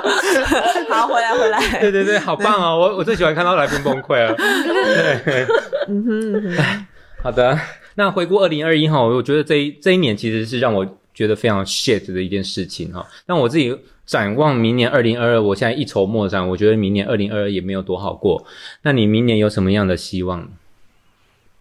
[0.88, 1.58] 好，回来回来。
[1.80, 2.78] 对对对，好棒哦！
[2.78, 4.34] 我我最喜欢看到来宾崩溃了。
[4.34, 5.46] 对，
[5.88, 6.86] 嗯哼嗯哼，
[7.22, 7.58] 好的，
[7.94, 13.06] 那回顾二零二一哈，我觉得这一这一年其实是让我觉得非常 shit 的一件事情哈。
[13.26, 18.44] 那我自己展望明年二零二二，我现在一筹莫展，我觉得明年二零二二也没有多好过。
[18.82, 20.48] 那你明年有什么样的希望？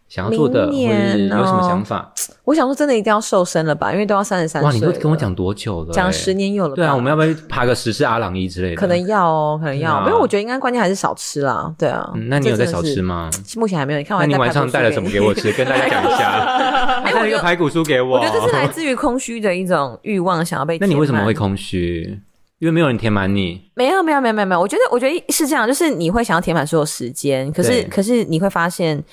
[0.10, 2.14] 想要做的，或者是有什么哦想法？
[2.48, 6.76] 我想说真的一定要瘦身了吧，因为都要三十三岁哇，你都跟我了讲多久了、讲欸十年有了吧。
[6.78, 8.76] 对啊，我们要不要爬个十次阿朗伊之类的？
[8.78, 11.70] 可能要哦，可能要，因为我觉得应该关键还是少吃啦。
[11.78, 13.02] 对啊，嗯，那你有在少吃？
[13.02, 13.30] 吗？
[13.58, 14.00] 目前还没有。
[14.00, 15.52] 你看完那你晚上带了什么给我吃？
[15.58, 17.02] 跟大家讲一下。
[17.04, 18.18] 他带了一个排骨酥给我。
[18.18, 20.78] 我觉得这是来自于空虚的一种欲望，想要被。
[20.82, 21.34] 那你为什么会？
[21.34, 22.18] 空虚？
[22.60, 23.62] 因为没有人填满你。
[23.76, 29.04] 没有没有没有没有没有，我觉得我觉得是这样，就是你会想要填满所有时间，可是可是你会发现，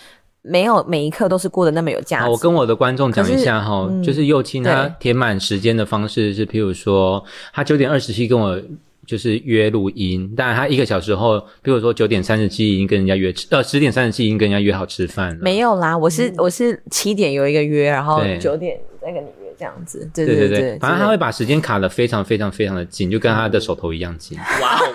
[0.45, 2.31] 没有每一刻都是过得那么有价，值。
[2.31, 8.61] 我跟我的观众讲一下哈，嗯就是右青他填满时间的方式是，譬如说他九点二十七跟我。
[9.07, 15.37] 就是约录音，但他一个小时后，比如说九点三十七已经跟人家约吃，呃，十点三十七已经跟人家约好吃饭了。
[15.43, 20.09] 没有啦，我是我是七点有一个约，然后对九点再跟你约这样子。
[20.15, 24.39] 对对对对对，反正他会把时间卡的非常非常非常的紧，就跟他的手头一样紧。
[24.61, 24.87] 哇哦！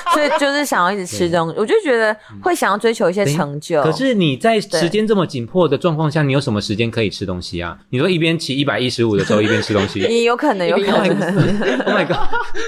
[0.12, 3.82] 所以就是想要一直吃东西，我就觉得会想要追求一些成就。
[3.82, 7.78] 可是你在时间这么紧迫的状况下，你有什么时间可以吃东西啊？
[7.90, 10.82] 你说一边骑一百一十五的时候一边吃东西 也有可能，有可
[11.14, 11.28] 能。
[11.84, 12.16] ，Oh my god，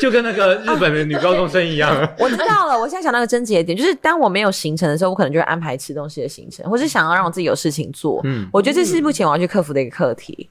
[0.01, 1.93] 就跟那个日本的女高中生一样。
[2.19, 8.21] 我知道了，我现在想到一个症结点，就是当我没有行程的时候，我可能就会安排吃东西的行程，或是想要让我自己有事情做。
[8.25, 10.49] 嗯我觉得这是目前我要去克服的一个课题。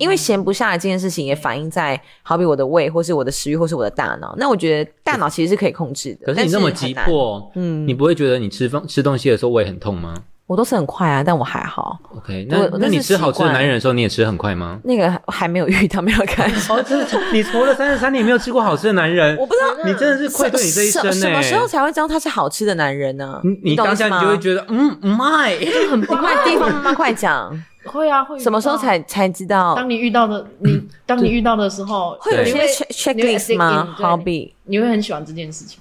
[0.00, 4.34] 因为闲不下来这件事情，也反映在好比我的胃，或是我的食欲，或是我的大脑。
[4.38, 6.32] 那我觉得大脑其实是可以控制的。
[6.32, 10.14] 可是你那么急迫，嗯你不会觉得你吃东吃东西的时候胃很痛吗
[10.46, 11.96] 我都是很快啊，但我还好。
[12.16, 14.80] ？OK，那那你吃好吃的男人的时候，你也吃很快吗？
[14.82, 16.66] 那个还还没有遇到，没有开始。
[16.72, 21.12] 哦，真的，你活了三十三年没有吃过好吃的男人，我不知道你真的是愧对你这一生呢。
[21.12, 23.40] 什什么时候才会知道他是好吃的男人呢？
[23.44, 25.56] 你你当下你就会觉得，嗯，my，
[25.88, 27.56] 很你快 地方妈妈快讲，
[27.90, 28.38] 会啊会。
[28.38, 28.76] 什么时候？
[28.76, 29.74] 才才知道？
[29.74, 35.80] 当你遇到的你，当你遇到的时候，会有一些 checklist 吗好比你会很喜欢这件事情。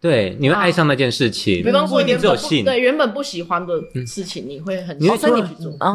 [0.00, 1.62] 对，你会爱上那件事情。
[1.62, 3.74] 比方说不一定原本不只有性，对原本不喜欢的
[4.06, 5.44] 事情，你会很你会突然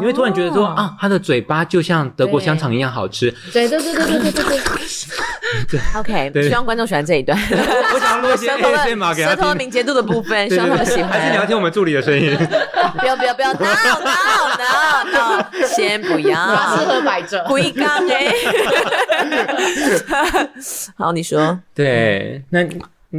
[0.00, 3.34] 你会突然觉得说啊，他的嘴巴就像德国香肠一样好吃。
[3.52, 5.80] 对对对对对对对对。
[5.94, 7.36] OK，希望观众喜欢这一段。
[7.36, 9.28] 我想要录一些舌头 ASMR 的给他听。
[9.30, 11.10] 舌头的敏捷度的部分，希望他们喜欢。
[11.10, 12.36] 还是你要听我们助理的声音？
[12.98, 14.00] 不要不要不要，no no
[14.58, 16.86] no no，先不要适要。
[16.86, 17.44] 合摆着。
[17.48, 18.32] 龟缸哎，
[20.96, 22.64] 好，你说对，那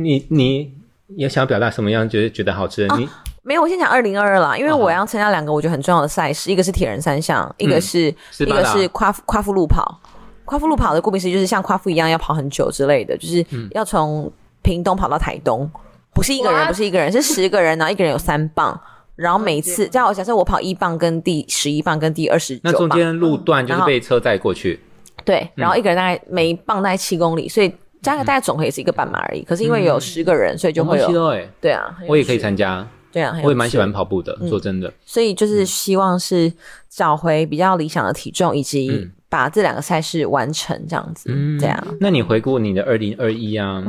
[0.03, 0.73] 你你
[1.15, 2.97] 也想表达什么样觉得觉得好吃的？
[2.97, 3.07] 你
[3.43, 3.61] 没有？
[3.61, 10.01] 我先讲二零二二啦，因为我要参加两个我觉得很重要的赛事，一个是铁人三项，一个是一个是夸父夸父路跑。
[10.45, 15.69] 夸父路跑的顾名思义就是像夸父一样要跑很久之类的，就是嗯要从屏东跑到台东，
[16.13, 18.79] 不是一个人，不是一个人，是十个人，然后一个人有三棒。
[19.15, 24.79] 然后每次，这样我假设我跑一棒跟第十一棒跟第二十九棒，那中间路段就是被车载过去。
[25.25, 27.73] 对，然后一个人大概每一磅大概七公里，所以
[28.07, 29.43] 加个大概总和也是一个半马而已。
[29.43, 34.91] 可是因为有十个人，所以就会有哎，对啊，我也可以参加，对啊，我也蛮喜欢跑步的，说真的。
[35.05, 36.51] 所以就是希望是
[36.89, 39.11] 找回比较理想的体重，以及嗯。
[39.29, 41.29] 把这两个赛事完成这样子。
[41.29, 41.59] 嗯。
[41.59, 43.83] 这样，那你回顾你的二零二一啊，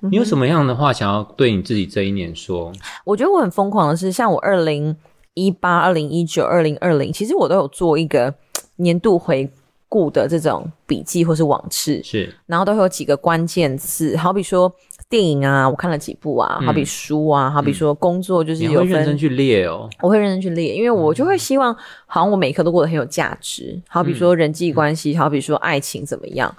[0.00, 2.72] 你有什么样的话想要对你自己这一年说？
[3.04, 4.96] 我觉得我很疯狂的是，像我二零
[5.34, 8.34] 一八、二零一九、二零二零，其实我都有做一个
[8.76, 9.48] 年度回
[9.90, 14.72] 顾的这种笔记或是往事，是，然后都会有几个关键字，好比说
[15.08, 19.90] 电影啊，我看了几部啊，嗯好比书啊，好比说工作，就是你有分会认真去列哦。
[20.00, 21.74] 我会认真去列，因为我就会希望，
[22.06, 23.78] 好像我每一刻都过得很有价值。
[23.88, 26.54] 好比说人际关系，好比说爱情怎么样？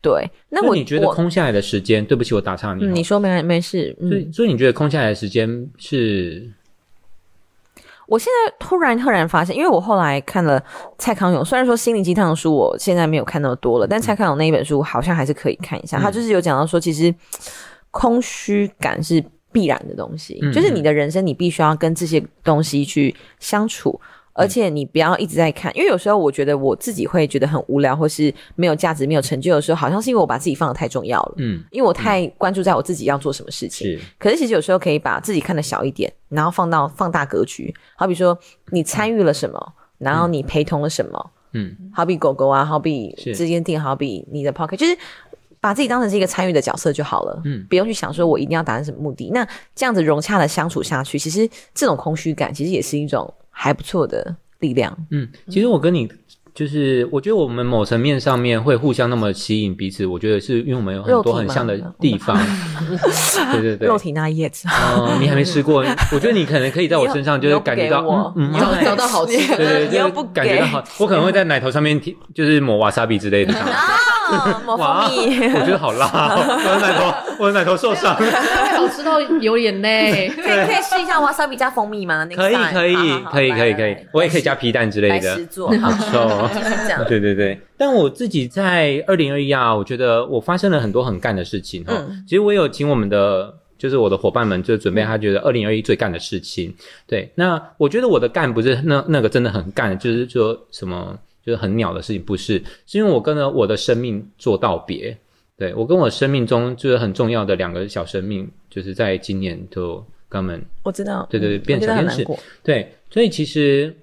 [0.00, 2.04] 对，那我那你觉得空下来的时间？
[2.04, 3.96] 对不起，我打岔你你说没没事。
[4.00, 6.48] 嗯，所以，所以你觉得空下来的时间是
[8.06, 10.62] 我现在突然赫然发现，因为我后来看了
[10.98, 15.98] 蔡康永，虽然说心灵鸡汤的书我现在没有看那么多了，但蔡康永那一本书好像还是可以看一下。
[15.98, 17.14] 他就是有讲到说，其实
[17.90, 24.00] 空虚感是必然的东西，嗯就是你的人生你必须要跟这些东西去相处。
[24.36, 33.86] 而且你不要一直在看，因为有时候我觉得我自己会觉得很无聊，或是没有价值、没有成就的时候，好像是因为我把自己放的太重要了，嗯因为我太关注在我自己要做什么事情。
[33.86, 37.74] 是可是其实有时候可以把自己看的小一点，然后放到放大格局。
[37.96, 38.38] 好比说
[38.72, 44.96] 你参与了什么，然后你陪同了什么，嗯好比狗狗啊，好比是这间店，好比你的 pocket，就是
[45.60, 47.40] 把自己当成是一个参与的角色就好了。
[47.44, 49.30] 嗯不用去想说我一定要达成什么目的。
[49.32, 54.94] 那这样子融洽的相处下去，其实这种空虚感其实也是一种还不错的力量。
[55.10, 56.06] 嗯，其实我跟你。
[56.56, 62.34] 就是我觉得我们某层面上面会互相那么吸引彼此，我觉得是因为我们有很多很像的地方。
[63.52, 65.84] 对对对， 肉体那一页子，哦，你还没吃过，
[66.14, 68.00] 我觉得你可能可以在我身上就是感觉到，
[68.36, 73.52] 嗯嗯，找找到好吃对对对，你又不就是感觉到好，我可能会在奶头上面贴，就是抹瓦萨比之类的。
[74.26, 75.38] 啊，抹，蜂蜜。
[75.48, 78.14] 我觉得好辣哦，我的奶头， 我的奶头受伤。
[78.16, 78.30] 会
[78.76, 80.28] 好吃到有眼泪。
[80.28, 82.26] 可以可以试一下 wasabi 加蜂蜜吗？
[82.34, 82.94] 可以可以
[83.30, 85.46] 可以可以可以，我也可以加皮蛋之类的来实。
[85.46, 86.50] 做，好臭哦。
[87.08, 93.54] 对对对，但我自己在二零二一啊，我觉得我发生了很多很干的事情哈、嗯其实我有请我们的。
[93.78, 96.74] 就是我的伙伴们就准备他觉得二零二一最干的事情，
[97.06, 101.14] 对，那我觉得我的干不是那那个真的很干，就是说什么
[101.46, 105.16] 就是很鸟的事情，不是，是因为我跟了我的生命做道别，
[105.56, 109.96] 对我跟我生命中就是很重要的两个小生命，就是在今年就
[110.28, 112.36] 跟他们我知道，对对对变成天使很难过。
[112.64, 113.94] 对，所以其实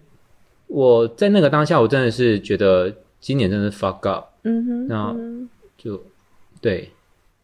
[0.68, 6.02] 我在那个当下，我真的是觉得今年真的是 fuck up，嗯哼，那嗯就
[6.62, 6.90] 对。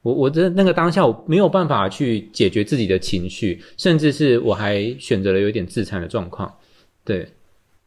[0.02, 6.50] 我我在那个当下，我没有办法去解决自己的情绪，甚至是我还选择了有点自残的状况，
[7.04, 7.28] 对，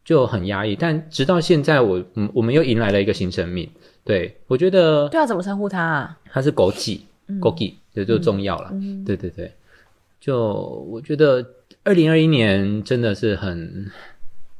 [0.04, 0.74] 就很压抑。
[0.76, 3.68] 但直到现在我，嗯，我们又迎来了一个新生命，
[4.04, 6.18] 对我觉得对啊，怎么称呼他啊？
[6.30, 7.00] 他是枸杞，
[7.40, 8.70] 枸杞这就重要了。
[8.72, 9.52] 嗯对对对，
[10.20, 10.38] 就
[10.90, 11.44] 我觉得
[11.84, 13.90] 二零二一年真的是很，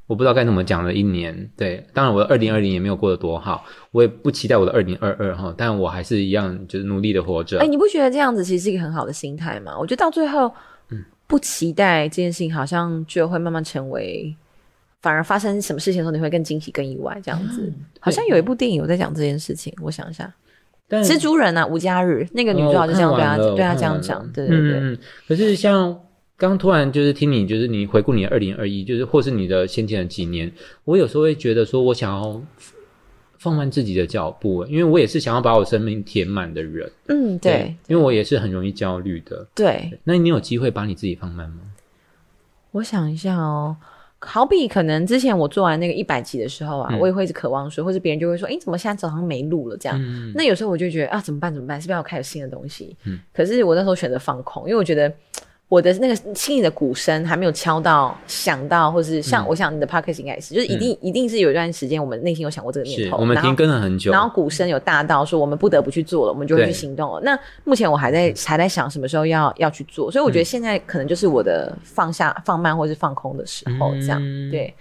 [0.06, 1.50] 我不知道该怎么讲了一年。
[1.56, 7.58] 对，当然我的二零二零也没有过得多好，我也不期待我的二零二二哈，但我还是一样就是努力的活着。
[7.60, 9.76] 哎、你不觉得这样子其实是一个很好的心态吗？
[9.78, 10.52] 我觉得到最后，
[10.90, 14.36] 嗯不期待这件事情，好像就会慢慢成为，
[15.02, 17.70] 反而发生什么事情的时候，你会更惊喜、更意外，这样子。
[17.98, 20.32] 好像有一部电影有在讲这件事情，我想一下，
[20.88, 24.98] 但蜘蛛人啊，吴家日那个女主角就这样对他、对他这样讲，对对对。
[25.26, 25.98] 可是像
[26.36, 30.50] 刚突然就是听你，就是你回顾你的二零二一，就是或是你的先前的几年，
[30.84, 32.40] 我有时候会觉得说，我想要
[33.38, 36.88] 放慢自己的脚步，因为我也是想要把我生命填满的人。
[37.08, 39.44] 嗯，对因为我也是很容易焦虑的。
[39.52, 41.58] 对，那你有机会把你自己放慢吗？
[42.70, 43.76] 我想一下哦。
[44.24, 49.98] 好比可能之前我做完那个一百集的时候啊，嗯我也会一直渴望说，或者别人就会说，诶，怎么现在早上没录了这样？
[50.00, 51.52] 嗯，那有时候我就觉得啊，怎么办？
[51.52, 51.80] 怎么办？
[51.80, 52.96] 是不是要开始新的东西？
[53.04, 55.12] 嗯可是我那时候选择放空，因为我觉得
[55.72, 64.12] 我的那个心里的鼓声还没有敲到、想到，或是像、嗯我想你的 podcast 应该也是，就是一定、一定是有一段时间我们内心有想过这个念头，我们停更了很久。
[64.12, 67.18] 然后鼓声有大到说我们不得不去做了，我们就会去行动了。
[67.22, 74.74] 那目前我还在还在想什么时候要要去做，所以我觉得现在可能就是我的放下、放慢或是放空的时候，这样、嗯对。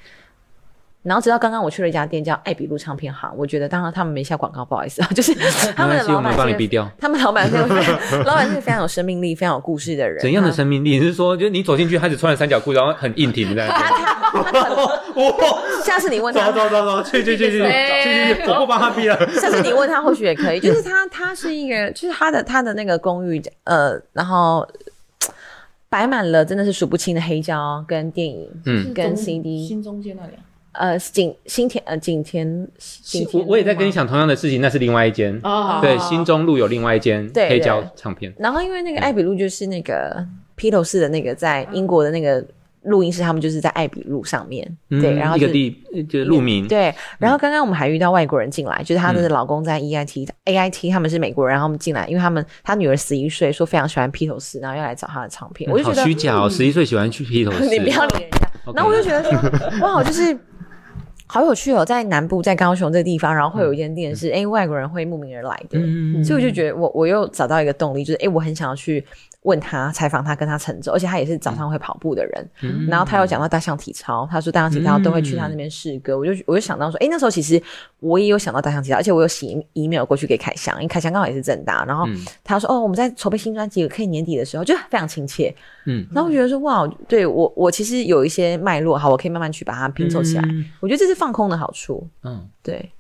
[1.04, 5.34] 然后直到刚刚我去了一家店叫艾比路唱片行，我觉得当然他们没下广告，不好意思啊，就是
[5.76, 6.88] 他们的老板是帮你逼掉。
[7.00, 7.56] 他们老板是
[8.24, 10.20] 老板是非常有生命力、非常有故事的人。
[10.22, 10.92] 怎样的他生命力？
[10.92, 13.82] 你是说，就是你走进去，他只穿了三角裤，然后很硬挺的那边？
[15.28, 15.62] 哇！
[15.84, 18.50] 下次你问他，走走走走，去去去去去去去！
[18.50, 19.18] 我不帮他逼了。
[19.32, 20.60] 下次你问他或许也可以。
[20.60, 24.66] 就是他，他是一个，就是他的他的那个公寓，呃，然后
[25.90, 29.68] 摆满了真的是数不清的黑胶跟电影，嗯跟 CD。
[29.68, 30.40] 新中街那里啊，
[30.74, 33.96] 呃景新田呃景田景田我我也在跟你路吗。
[33.96, 35.38] 讲同样的事情，那是另外一间。
[35.44, 38.34] 哦对，新中路有另外一间对黑胶唱片。
[38.38, 42.44] 然后因为那个艾比路就是那个披头士的那个在英国的那个
[42.84, 46.68] 录音室，他们就是在艾比路上面，对，嗯然后就一个地就是路名。
[46.68, 57.66] 对，然后刚刚我们还遇到外国人进来，就是她的老公在 E EIT、AIT，他们是美国人，然后他们进来，因为他们他女儿十一岁，说非常喜欢披头士，然后要来找他的唱片，我就好觉得虚假哦，十一岁喜欢去披头士。
[57.70, 58.48] 你不要理人家。
[58.74, 59.32] 然后我就觉得说，
[59.82, 60.38] 哇，就是
[61.34, 69.02] 好有趣哦，在南部，在高雄这个地方，然后会有一间店是，哎、外国人会慕名而来的，嗯所以我就觉得我我又找到一个动力，就是哎、我很想要去
[69.44, 72.86] 问他采访他，跟他成走，而且他也是早上会跑步的人，嗯。
[72.88, 77.62] 然后他有讲到大象体操，他说大象体操都会去他那边试歌，我就我就想到说，哎、那时候其实
[78.00, 82.16] 我也有想到大象体操，而且我有写 email 过去给凯翔，因为凯翔刚好也是正大，然后嗯。
[82.44, 85.54] 他说哦，我们在筹备新专辑，可以年底的时候，就非常亲切，
[85.86, 86.06] 嗯。
[86.12, 90.44] 然后我觉得说哇，对我我其实有一些脉络，好，我可以慢慢去把它拼凑起来。
[90.46, 90.66] 嗯。
[90.80, 92.08] 我觉得这是放空的好处。
[92.24, 92.92] 嗯，对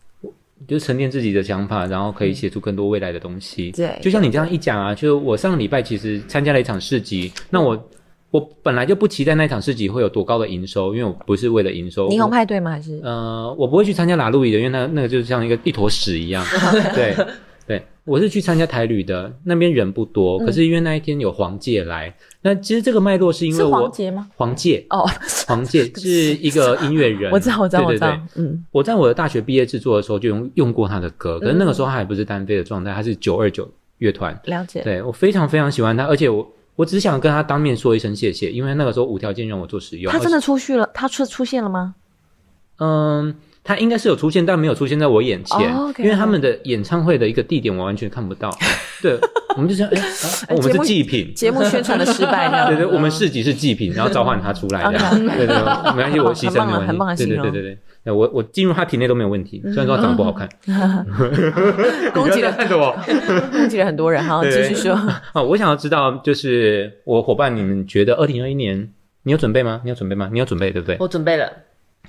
[0.68, 3.72] 就是沉淀自己的想法，然后可以写出更多未来的东西。
[3.72, 7.90] 对就像你这样一讲啊，就是我上个礼拜其实参加了一场市集，那我
[8.32, 12.08] 我本来就不期待那场市集会有多高的营收，因为我不是为了营收。
[12.10, 12.72] 霓虹派对吗？
[12.72, 16.46] 还是呃，我不会去参加拉路易的，因为那那个就是像一个一坨屎一样。
[16.96, 17.26] 对 对，
[18.04, 24.28] 我是去参加台旅的，那边人不多，可是因为那一天有黄介来，那其实这个脉络是因为是我黄杰吗？
[24.36, 25.08] 黄介哦，
[25.48, 28.28] 黄介 是一个音乐人，我知道，我知道，我对对对知道。
[28.36, 34.38] 嗯，我在我的大学毕业制作的时候就用用过他的歌，可是那个时候他还不是单飞的状态，他是九二九乐团。
[34.46, 34.82] 了解。
[34.82, 40.12] 对我非常非常喜欢他，而且我我只想跟他当面说一声谢谢，因为那个时候无条件让我做使用。
[40.12, 40.90] 他真的出去了？
[40.94, 41.94] 他出出现了吗？
[42.80, 45.60] 嗯，他应该是有出现，但没有出现在我眼前，
[46.00, 48.50] 因为他们的演唱会的一个地点我完全看不到。
[49.02, 49.18] 对，
[49.56, 50.06] 我们就想，哎、啊
[50.50, 51.34] 我们是祭品。
[51.34, 55.00] 节目宣传的失败，这样 对对，我们市集是祭品，然后召唤他出来的。
[55.36, 56.88] 对对对，没关系，我牺牲没关系。
[56.88, 60.48] 很棒的对对对对对，我我进入他体内都没有问题，虽然说他长得不好看。
[62.14, 62.96] 攻击了你不要这样看着我。
[63.52, 64.24] 攻击了很多人。
[64.24, 64.94] 好，对继续说。
[64.94, 68.92] 啊，我想要知道，就是我伙伴，你们觉得二零二一年
[69.24, 69.82] 你有准备吗？
[69.84, 70.30] 你有准备吗？
[70.32, 70.98] 你有准备对不对？
[71.00, 71.52] 我准备了。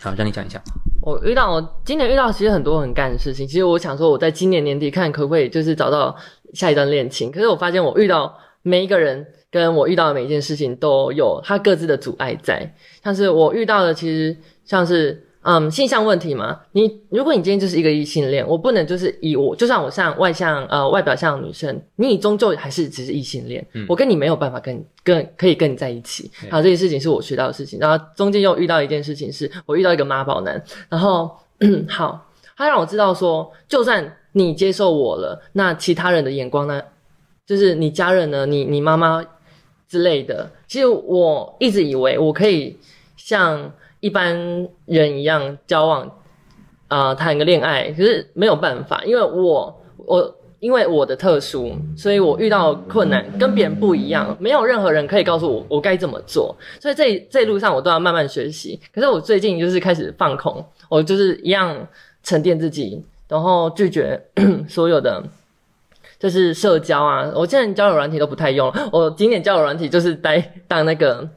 [0.02, 0.60] 好，让你讲一下。
[1.00, 6.14] 我遇到我今年遇到其实很多很干的事情，其实我想说我在今年年底看可不可以就是找到
[6.52, 12.74] 下一段恋情，可是我发现我遇到每一个人跟我遇到的每一件事情都有他各自的阻碍在，
[13.04, 15.28] 像是我遇到的其实像是。
[15.42, 26.30] 嗯，性向问题嘛，你如果你今天就是一个异性恋，我不能就是以我，就算我像外向呃外表像女生，你终究还是只是异性恋，我跟你没有办法跟跟可以跟你在一起。
[26.42, 31.30] 然后这件事情是我学到的事情，然后中间又遇到一件事情是，我遇到一个妈宝男，然后
[31.88, 32.24] 好，
[32.56, 36.80] 他让我知道说，就算你接受我了，那其他人的眼光呢，
[37.44, 39.24] 就是你家人呢，你你妈妈
[39.88, 42.78] 之类的，其实我一直以为我可以
[43.16, 43.72] 像
[44.02, 44.36] 一般
[44.84, 46.10] 人一样交往，
[46.88, 58.78] 啊、谈个恋爱，可是没有办法，因为我我因为我的特殊，所以我遇到困难跟别人不一样，没有任何人可以告诉我我该怎么做，所以这这一路上我都要慢慢学习。
[58.92, 61.74] 可是我最近就是开始放空，我就是一样
[62.24, 64.20] 沉淀自己，然后拒绝
[64.68, 65.22] 所有的。
[66.18, 68.72] 就是社交啊，我现在交友软体都不太用。
[68.92, 71.28] 我今年交友软体就是待当那个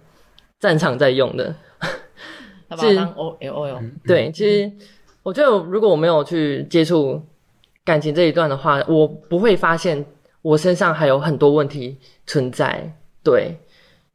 [0.59, 1.55] 战场在用的。
[2.69, 4.71] 是他把它当 O L O L，对，其实
[5.23, 7.21] 我觉得如果我没有去接触
[7.83, 10.05] 感情这一段的话，我不会发现
[10.41, 12.93] 我身上还有很多问题存在。
[13.23, 13.57] 对，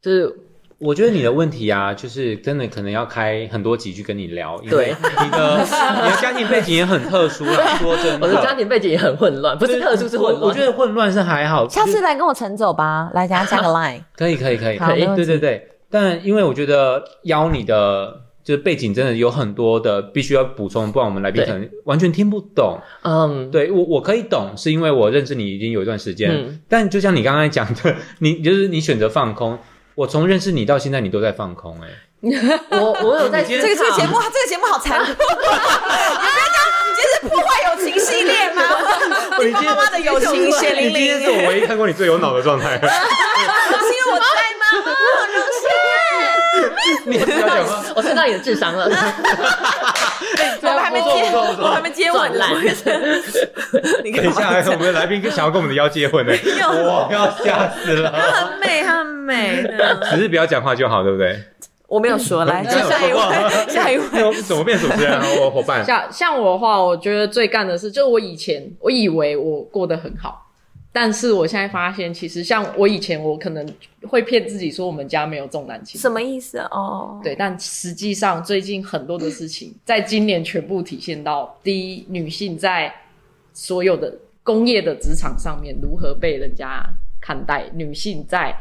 [0.00, 0.32] 就是
[0.78, 4.94] 我觉得你的问题啊，就是真的可能要开很多集去跟你聊，因为对
[5.24, 7.76] 你的你的家庭背景也很特殊啦。
[7.78, 10.40] 说真的，我的家庭背景也很混乱，不是特殊是混乱。
[10.40, 14.00] 我我觉得混乱是还好，下次来跟我晨走吧，来，等下加个 line。
[14.16, 15.68] 可以可以可以好没问题对对对。
[15.90, 22.80] 但因为我觉得邀你的就是背景真的有很多的必须要补充，不然我们来宾对可能完全听不懂。
[23.02, 26.32] 嗯，对我我可以懂，是因为我认识你已经有一段时间。
[26.32, 29.56] 嗯但就像你刚刚讲的，你就是你选择放空。
[29.94, 31.88] 我从认识你到现在，你都在放空、欸，
[32.76, 35.10] 我我有在你今天这个这个节目，这个节目好残酷。
[35.14, 38.62] 你不要讲，你这是破坏友情系列吗？
[39.30, 42.78] 哎，你今天妈妈的友情血淋你今天淋，是我唯一看过你最有脑的状态。
[42.80, 44.24] 是因为我在
[44.58, 44.64] 吗？
[44.82, 45.79] 好荣幸。
[47.06, 48.84] 你不要讲话， 我升到你的智商了。
[50.62, 52.44] 我们还没接，我还没接吻呢。
[54.04, 56.32] 你等一下，我们的来宾想要跟我们的妖结婚呢，
[56.68, 58.10] 我要吓死了。
[58.10, 59.64] 她很美，很美。
[60.10, 61.38] 只是不要讲话就好，对不对？
[61.88, 63.20] 我没有说，来下一位，
[63.68, 64.42] 下一位。
[64.42, 65.26] 怎么变主持人啊？
[65.40, 70.46] 我伙伴，像像我的话，我觉得最干的是，就是我以前我以为我过得很好，
[70.92, 73.64] 但是我现在发现，其实像我以前，我可能
[74.08, 77.20] 会骗自己说我们家没有重男轻女，什么意思哦？
[77.22, 82.92] 对，但实际上最近很多的事情，在今年全部体现到：第一，女性在
[83.52, 84.12] 所有的
[84.42, 86.84] 工业的职场上面如何被人家
[87.20, 88.52] 看待；女性在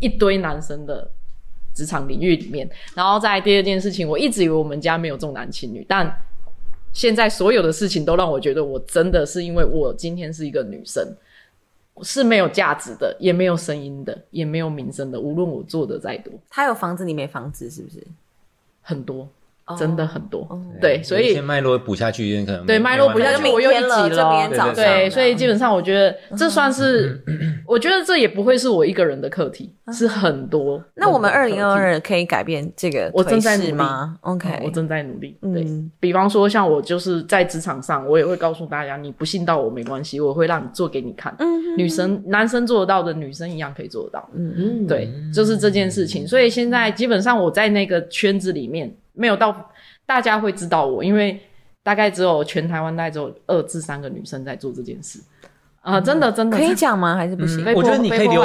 [0.00, 1.08] 一堆男生的
[1.72, 2.68] 职场领域里面。
[2.96, 6.12] 然后在第二件事情，我一直以为我们家没有重男轻女，但
[6.92, 11.06] 现在所有的事情都让我觉得，我真的是因为我今天是一个女生。
[12.02, 15.20] 是没有价值的，也没有声音的，也没有名声的。
[15.20, 18.06] 无论我做的再多，他有房子，你没房子，是不是？
[18.80, 19.28] 很多，
[19.76, 20.46] 真的很多。
[20.50, 27.20] 哦对，所以脉络补下去，可能对脉络补下去，我又一集了，对，所以基本上我觉得这算是，
[27.66, 30.80] 我觉得这也不会是我一个人的课题，是很多。
[30.94, 31.78] 那我们二零二二。
[31.88, 35.36] 二可以改变这个我正在颓努力势吗嗯？OK，我正在努力。
[35.40, 41.34] 对嗯比方说，像我就是在职场上，我也会告诉大家，你不信到我没关系，我会让你做给你看。
[41.38, 41.48] 嗯
[41.78, 44.28] 女生、男生做得到的，女生一样可以做得到。
[44.34, 46.26] 嗯，对，就是这件事情。
[46.26, 49.72] 所以现在基本上我在那个圈子里面没有到
[50.06, 51.40] 大家会知道我，因为
[51.82, 55.20] 大概只有全台湾大概只有二至三个女生在做这件事。
[55.88, 57.14] 啊、真的真的可以讲吗？
[57.16, 57.64] 还是不行？
[57.74, 58.44] 我觉得你可以留。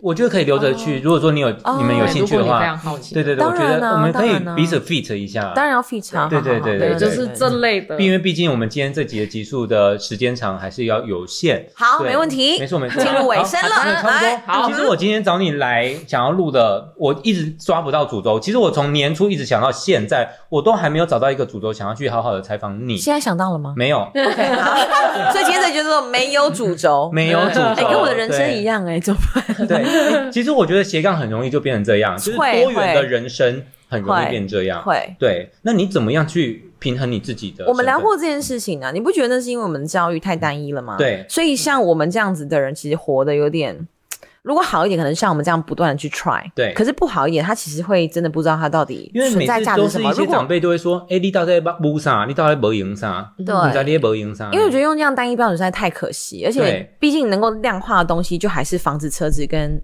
[0.00, 1.00] 我觉得可以留着去。
[1.00, 5.52] 如果说你有哦你们有兴趣的话，常好奇，对对对，我觉当然啊得我们可以彼此 fit 一下。
[5.54, 8.00] 当然要 feature，好对对好好对，对对就是这类的。
[8.00, 11.66] 因为毕竟我们今天这集的集数的时间长还是要有限。
[11.74, 14.54] 好，对没问题，没错没错，进入尾声了，来，多。
[14.54, 18.38] 好，其实我今天找你来想要录的，我一直抓不到主轴。
[18.40, 22.96] 其实我从年初一直想到现在，我都还没有找到一个主轴，想要去好好的采访你。
[22.96, 24.76] 现在想到了吗没有，？OK，好，
[25.32, 29.44] 所以今天这就是说没有主轴，没有主轴，哎，跟我的人生一样，哎，怎么办？
[29.66, 34.82] 对，欸其实我觉得斜杠很容易就变成这样，就是多元的人生很容易变这样。
[34.82, 35.14] 会。
[35.18, 37.64] 对，那你怎么样去平衡你自己的？
[37.66, 40.96] 我们聊过，这件事情啊，你不觉得那是因为我们的教育太单一了吗？
[40.98, 43.86] 对所以像我们这样子的人，其实活得有点，
[44.42, 50.10] 如果好一点，可能像我们这样不断的去 try，对可是不好一点，他其实会真的不知道他到底存在价值是什么。
[50.10, 52.24] 如果些长辈都会说：“哎，你到底在补啥？
[52.26, 53.32] 你到底没赢啥？
[53.38, 59.80] 对你在你没赢啥？”因为我觉得用这样单一标准实在太可惜，而且对毕竟能够量化的东西，就还是房子、车子跟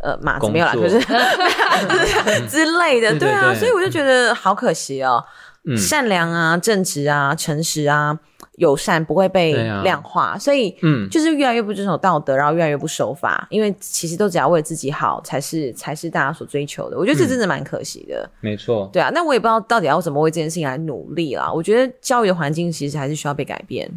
[0.00, 5.24] 呃马没有啦，作可是就是 之类的，对啊，所以我就觉得好可惜哦。
[5.64, 8.18] 嗯善良啊、正直啊、诚实啊、
[8.58, 16.98] 友善不会被量化，所以嗯就是越来越不遵守道德，然后越来越不守法，因为其实都只要为自己好，才是才是大家所追求的。
[16.98, 18.28] 我觉得这真的蛮可惜的。
[18.40, 21.50] 没错，对啊，那我也不知道到底要怎么为这件事情来努力啦。
[21.50, 23.88] 我觉得教育的环境其实还是需要被改变。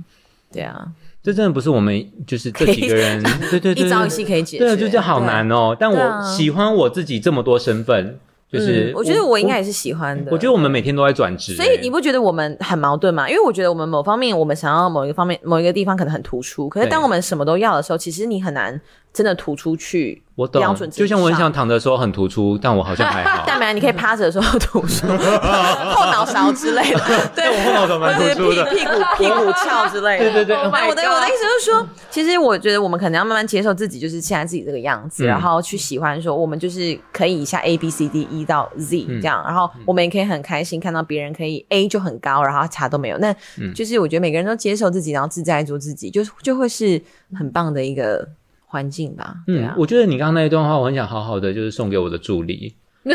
[0.54, 0.86] 对啊，
[1.24, 4.66] 这真的不是我们就是这几个人，对对对，一朝一夕可以解决。
[4.66, 5.76] 对啊，就这好难哦。
[5.80, 8.20] 但我喜欢我自己这么多身份，
[8.52, 10.32] 就是嗯我觉得我应该也是喜欢的。
[10.32, 13.30] 我觉得我们每天都在转职，所以你不觉得我们很矛盾吗？
[13.30, 18.80] 因为我觉得我们某方面，我们想要某一个方面、某一个地方可能很突出，可是当我们什么都要的时候，其实你很难
[19.14, 20.24] 真的突出去。
[20.36, 20.60] 我懂。
[20.62, 23.44] 标准，之就像我很上想躺的时候很突出，但我好像还好。
[23.46, 25.06] 但没有，你可以趴着的时候突出，
[25.92, 27.00] 后脑勺之类的，
[27.36, 28.66] 对，我后脑勺蛮突出的。
[28.72, 30.32] 屁屁股屁股翘之类的。
[30.32, 35.28] 对对对 Oh my 我的我的意思就是说，其实我觉得我们可能要慢慢接受自己，就是现在自己这个样子，嗯。
[35.28, 39.22] 然后去喜欢说我们就是可以以下 A B C D E 到 Z 嗯。
[39.22, 43.18] 这样，然后我们也可以很开心看到别人可以 A 就很高，然后差都没有。
[43.18, 43.72] 那嗯。
[43.76, 47.00] 就是我觉得每个人都接受自己，然后自在做自己，就就会是
[47.38, 48.28] 很棒的一个
[48.72, 49.36] 环境吧。
[49.46, 52.76] 对啊，，嗯我觉得你刚刚那一段话，我很想好好的就是送给我的助理。
[53.04, 53.14] 嗯，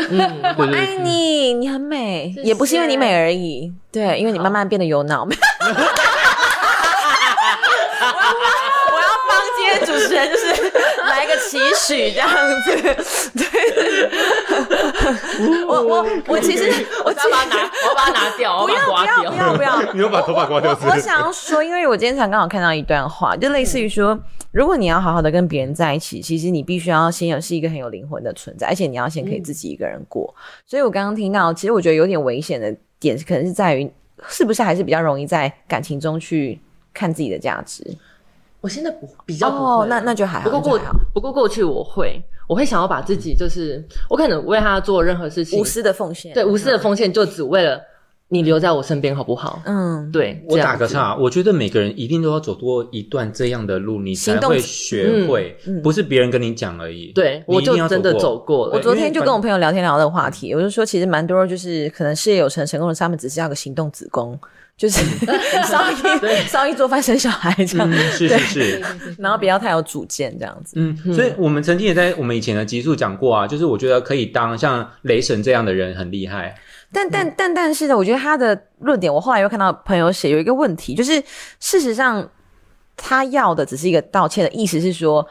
[0.57, 5.23] 我爱你，你很美，谢也不是因为你美而已，对，因为你慢慢变得有脑。
[5.25, 5.73] 我要
[8.93, 10.45] 我要帮今天主持人就是
[11.07, 12.29] 来一个期许这样
[12.63, 12.69] 子，
[13.37, 13.47] 对，
[15.65, 16.65] 我我我其实
[17.05, 24.19] 我其实我要把它拿，我要把它拿掉，不要不要不要不要，你又把头发刮掉我我想要说，因为我今天才刚好看到一段话，就类似于说，
[24.57, 30.33] 如果你要好好的跟别人在一起，其实你必须要先有是一个很有灵魂的存在，而且你要先可以自己一个人过。
[30.65, 33.87] 所以我刚刚听到，其实我觉得有点危险的点，可能是在于
[34.27, 36.59] 是不是还是比较容易在感情中去
[36.91, 37.85] 看自己的价值。
[38.59, 39.63] 我现在不比较不会。
[39.63, 40.99] 哦，那那就还好，不过过那就还好。
[41.13, 45.59] 不过过去我会，我会想要把自己就是我可能为他做任何事情。
[45.59, 47.79] 无，私的奉献，对无私的奉献，就只为了
[48.29, 49.61] 你留在我身边，好不好？
[49.65, 57.13] 嗯，对，我打个岔，我觉得每个人一定都要走过一段这样的路，你才会学会，嗯嗯不是别人跟你讲而已。
[57.15, 58.73] 对我就真的走过了。
[58.73, 64.37] 我昨天就跟我朋友聊天聊这个话题，我就说其实蛮多就是可能事业有成成功的，他们只是要个行动子宫，
[64.75, 65.01] 就是
[65.65, 65.95] 烧一
[66.47, 68.81] 烧一做饭生小孩这样，嗯，是是是，
[69.17, 70.73] 然后不要太有主见这样子。
[70.75, 76.53] 嗯，所以我们曾经也在我们以前的集数讲过啊，就是我觉得可以当像雷神这样的人很厉害。
[76.91, 81.21] 但但但但是呢，我觉得他的论点，我后来又看到朋友写有一个问题，就是
[81.59, 82.27] 事实上，
[82.95, 85.27] 他要的只是一个道歉的意思是说，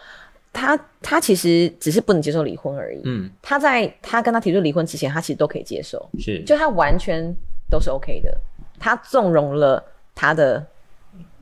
[0.53, 3.01] 他他其实只是不能接受离婚而已。
[3.05, 7.35] 嗯，他在他跟他提出离婚之前，他其实都可以接受，是，就他完全
[7.71, 8.37] 都是 OK 的，
[8.79, 9.83] 他纵容了
[10.15, 10.65] 他的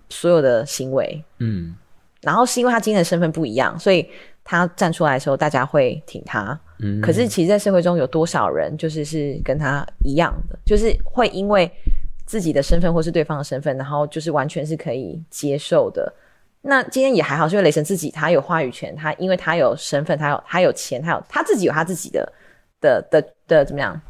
[0.08, 1.74] 所有的行为，嗯。
[2.22, 4.08] 然后是因为他今天的身份不一样，所以
[4.42, 6.58] 他站出来的时候，大家会挺他。
[6.78, 11.70] 嗯，可是其实，在社会中有多少人就是是跟他一样的，就是会因为
[12.26, 16.12] 自己的身份或是对方的身份，然后就是完全是可以接受的。
[16.62, 22.32] 那今天也还好，是因为雷神自己他有话语权，他因为他有身份，他有他有钱，他有他自己有他自己的
[22.80, 24.00] 的的的怎么样。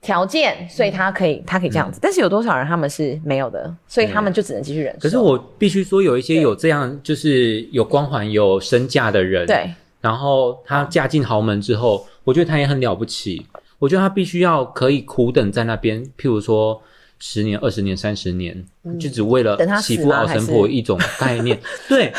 [0.00, 2.00] 条件，所以他可以他可以这样子。
[2.02, 5.00] 但是有多少人他们是没有的，所以他们就只能继续忍受。
[5.00, 9.72] 可是我必须说，有一些有这样就是有光环、有身价的人，，对
[10.06, 13.44] 然后她嫁进豪门之后，我觉得她也很了不起。
[13.80, 16.80] 我觉得她必须要可以苦等在那边，譬如说
[17.18, 18.64] 十年、二十年、三十年，
[19.00, 21.58] 就只为了嗯等他死媳妇熬成吗还是婆一种概念。
[21.88, 22.12] 对，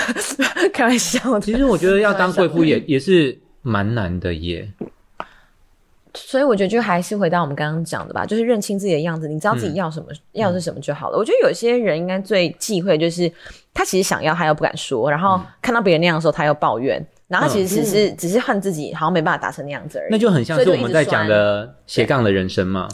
[0.74, 4.70] 开玩笑，其实我觉得要当贵妇也也是蛮难的耶。
[6.14, 11.18] 所以我觉得就还是回到我们刚刚讲的吧，就是认清自己的样子，你知道自己要什么，要是什么就好了。
[11.18, 13.32] 我觉得有些人应该最忌讳就是
[13.72, 20.08] 他其实想要，他又不敢说，然后看到别人那样的时候，他又抱怨，然后他其实只是、只是恨自己好像没办法达成那样子而已。
[20.12, 22.88] 那就很像是我们在讲的斜杠的人生嘛。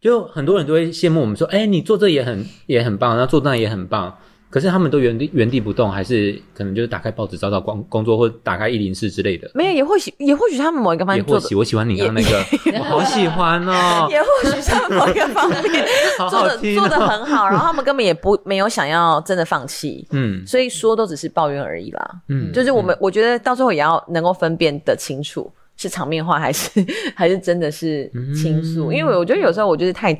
[0.00, 4.18] 就很多人都会羡慕我们说，哎、你做这也很也很棒，然后做那也很棒。
[4.52, 9.50] 可是他们都原地原地不动，还是可能就是打开报纸找找工工作，或者打开一零四之类的。
[9.54, 15.86] 没有，也或许也或许他们某一个方面做的也或许，我喜欢你刚刚那个，我好喜欢哦，也或许他们某一个方面
[16.18, 17.06] 好做的做的哦。
[17.08, 22.10] 很好，然后他们根本也不没有想要真的放弃，嗯所以说都只是抱怨而已啦。
[22.28, 26.68] 嗯，就是我们，我觉得到最后也要能够分辨的清楚，是场面话还是
[27.16, 28.92] 还是真的是倾诉。
[28.92, 30.12] 因为我觉得有时候我就是太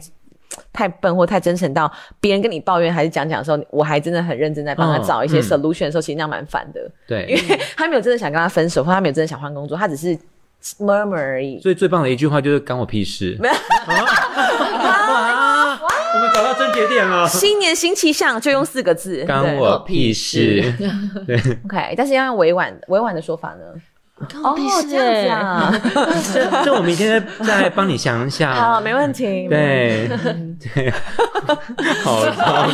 [0.73, 1.91] 太笨或太真诚到
[2.21, 7.57] 别人跟你抱怨还是讲讲的时候，我还真的很认真在帮他哦找一些嗯 solution 的时候，其实那样蛮烦的，对因对。
[7.57, 10.17] 为他没有真的想跟他分手，或他没有真的想换工作，他只是
[10.79, 11.61] murmur 而已。
[11.61, 13.37] 所以最棒的一句话就是“干我屁事”。
[13.41, 15.81] 没有啊！
[16.15, 17.27] 我们找到症结点了。
[17.27, 20.63] 新年新气象，就用四个字，对干我屁事
[21.65, 23.65] ！OK，但是要用委婉委婉的说法呢。
[24.19, 24.55] 哦，
[24.89, 25.73] 这样子啊，
[26.33, 28.55] 这这我明天再帮你想一下。
[28.55, 29.49] 好，没问题。
[29.49, 30.09] 对
[30.75, 30.91] 对，
[32.05, 32.67] 好糟。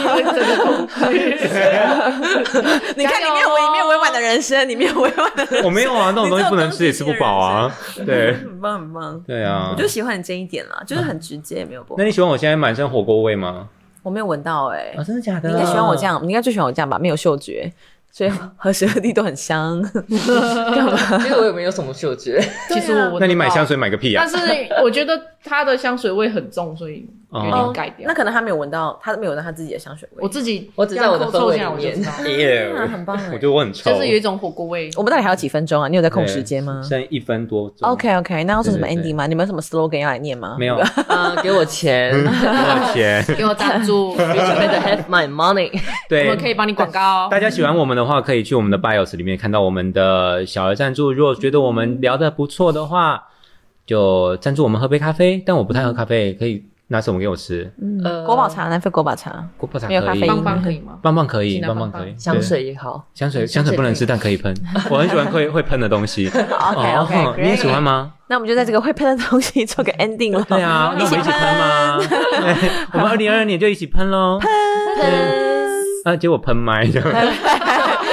[2.97, 7.75] 你看里面我里面委婉的人生，里面委婉的人生，我没有啊，那种东西不能吃也吃不饱啊。
[8.05, 9.19] 对很棒很棒。
[9.27, 12.05] 对啊我，就喜欢你这一点啦，就是很直接，没有不好那。
[12.05, 13.69] 你喜欢我现在满身火锅味吗？
[14.03, 15.49] 我没有闻到哎、啊，真的假的？
[15.49, 16.03] 你应该喜欢我这。
[16.03, 16.99] 样，你应该最喜欢我这样吧？
[16.99, 17.73] 没有嗅觉，
[18.11, 19.81] 所以何时何地都很香。
[19.93, 21.19] 干嘛？
[21.23, 24.47] 其实我也没有什么嗅觉，其实我那你买香水买个屁啊但！
[24.47, 28.07] 是我觉得它的香水味很重，所以有点改掉。
[28.09, 30.19] 那可能他没有闻到，他没有闻到他自己的香水味。
[30.23, 33.91] 我自己我只在我的氛围里面凑下来我就知道 耶啊很棒 哎我觉得我很臭。
[33.91, 34.91] 就是有一种火锅味。
[34.97, 35.89] 我们到底还有几分钟啊？
[35.89, 37.89] 你有在控时间吗剩一分多钟。
[37.91, 39.27] ？OK OK，那要说什么 ending 吗？
[39.27, 40.57] 你们有什么 slogan 要来念吗？
[40.59, 40.77] 没有，
[41.09, 43.25] 啊， 给我钱给我钱？
[43.37, 45.71] 给我赞助，我，better have my money。
[46.09, 47.29] 对，我们可以帮你广告。
[47.31, 51.13] 大家喜欢我们的话，可以去我们的 bios 里面看到我们的小额赞助。
[51.13, 53.29] 如果觉得我们聊的不错的话，
[53.87, 55.43] 就赞助我们喝杯咖啡。
[55.45, 57.71] 但我不太喝咖啡，可以拿什么给我吃？
[58.03, 59.47] 呃国宝茶，南非国宝茶。
[59.57, 60.99] 果泡茶可以，没有咖啡因棒棒可以吗？
[61.03, 64.55] 棒棒可以，请拿棒棒棒棒可以，香对水也好，香水香水不能吃，但可以喷。
[64.91, 66.29] 我很喜欢会会喷的东西。
[66.29, 66.41] OK
[66.97, 68.13] 哦 OK，你也喜欢吗？
[68.31, 70.43] 那我们就在这个会喷的东西做个 ending 了。
[70.49, 71.99] 对啊，那我们一起喷吗？
[71.99, 74.39] 对，我们二零二二年就一起喷喽。
[74.41, 74.49] 喷。
[76.05, 77.01] 啊，结果喷麦的，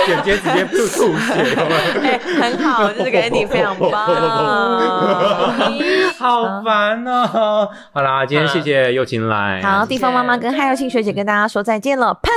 [0.05, 4.05] 剪接直接吐吐血，有没有哎，很好，这个 ending 非常棒。
[6.17, 7.69] 好烦哦！
[7.93, 9.61] 好啦，今天谢谢又晴来。
[9.61, 12.31] 好，地方妈妈跟汉佑庆学姐跟大家说再见了，喷。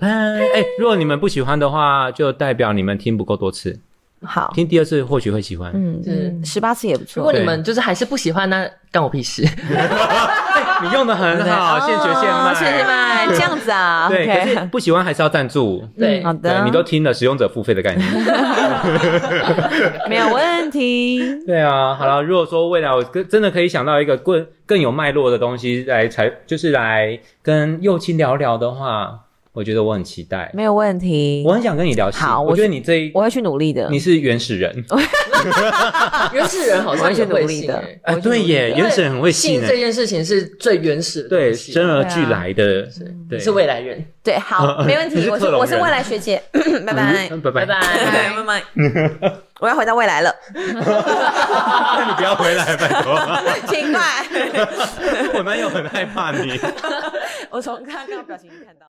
[0.00, 0.40] 喷。
[0.54, 3.78] 哎，如果你们不喜欢的话，就代表你们听不够多次，
[4.24, 5.72] 好，听第二次或许会喜欢。
[5.74, 7.32] 嗯嗯，十八次也不错如果。
[7.32, 9.46] 你们就是还是不喜欢，那干我屁事。
[10.82, 15.82] 你用的很好， 现学现卖，哦现学现卖，这样子啊 对，可是不喜欢还是要赞助。
[15.98, 18.08] 对好的，你都听了使用者付费的概念。
[20.08, 21.20] 没有问题。
[21.46, 29.20] 对啊，好了，如果说未来我跟真的可以想到一个更更有脉络的东西来才就是来跟右青聊聊的话，
[29.58, 32.18] 我觉得我很期待，没有问题我，很想跟你聊戏。
[32.18, 33.88] 好我我觉得你这一我会去努力的。
[33.90, 34.72] 你是原始人
[36.32, 42.82] 原始人好像也会信欸啊，对耶，原始人很会信这件事情是最原始的对，生而俱来的，
[43.28, 44.04] 对，你是未来人。
[44.22, 45.28] 对，好， 没问题。
[45.28, 46.40] 我是我是未来学姐，
[46.86, 47.80] 拜拜，嗯拜拜拜。
[47.80, 48.30] 拜。
[48.36, 48.62] 拜拜。
[49.58, 53.18] 我要回到未来了，那你不要回来，拜托，
[53.66, 54.00] 奇怪。
[55.34, 56.60] 我男友很害怕你。
[57.50, 58.86] 我从刚刚表情看到。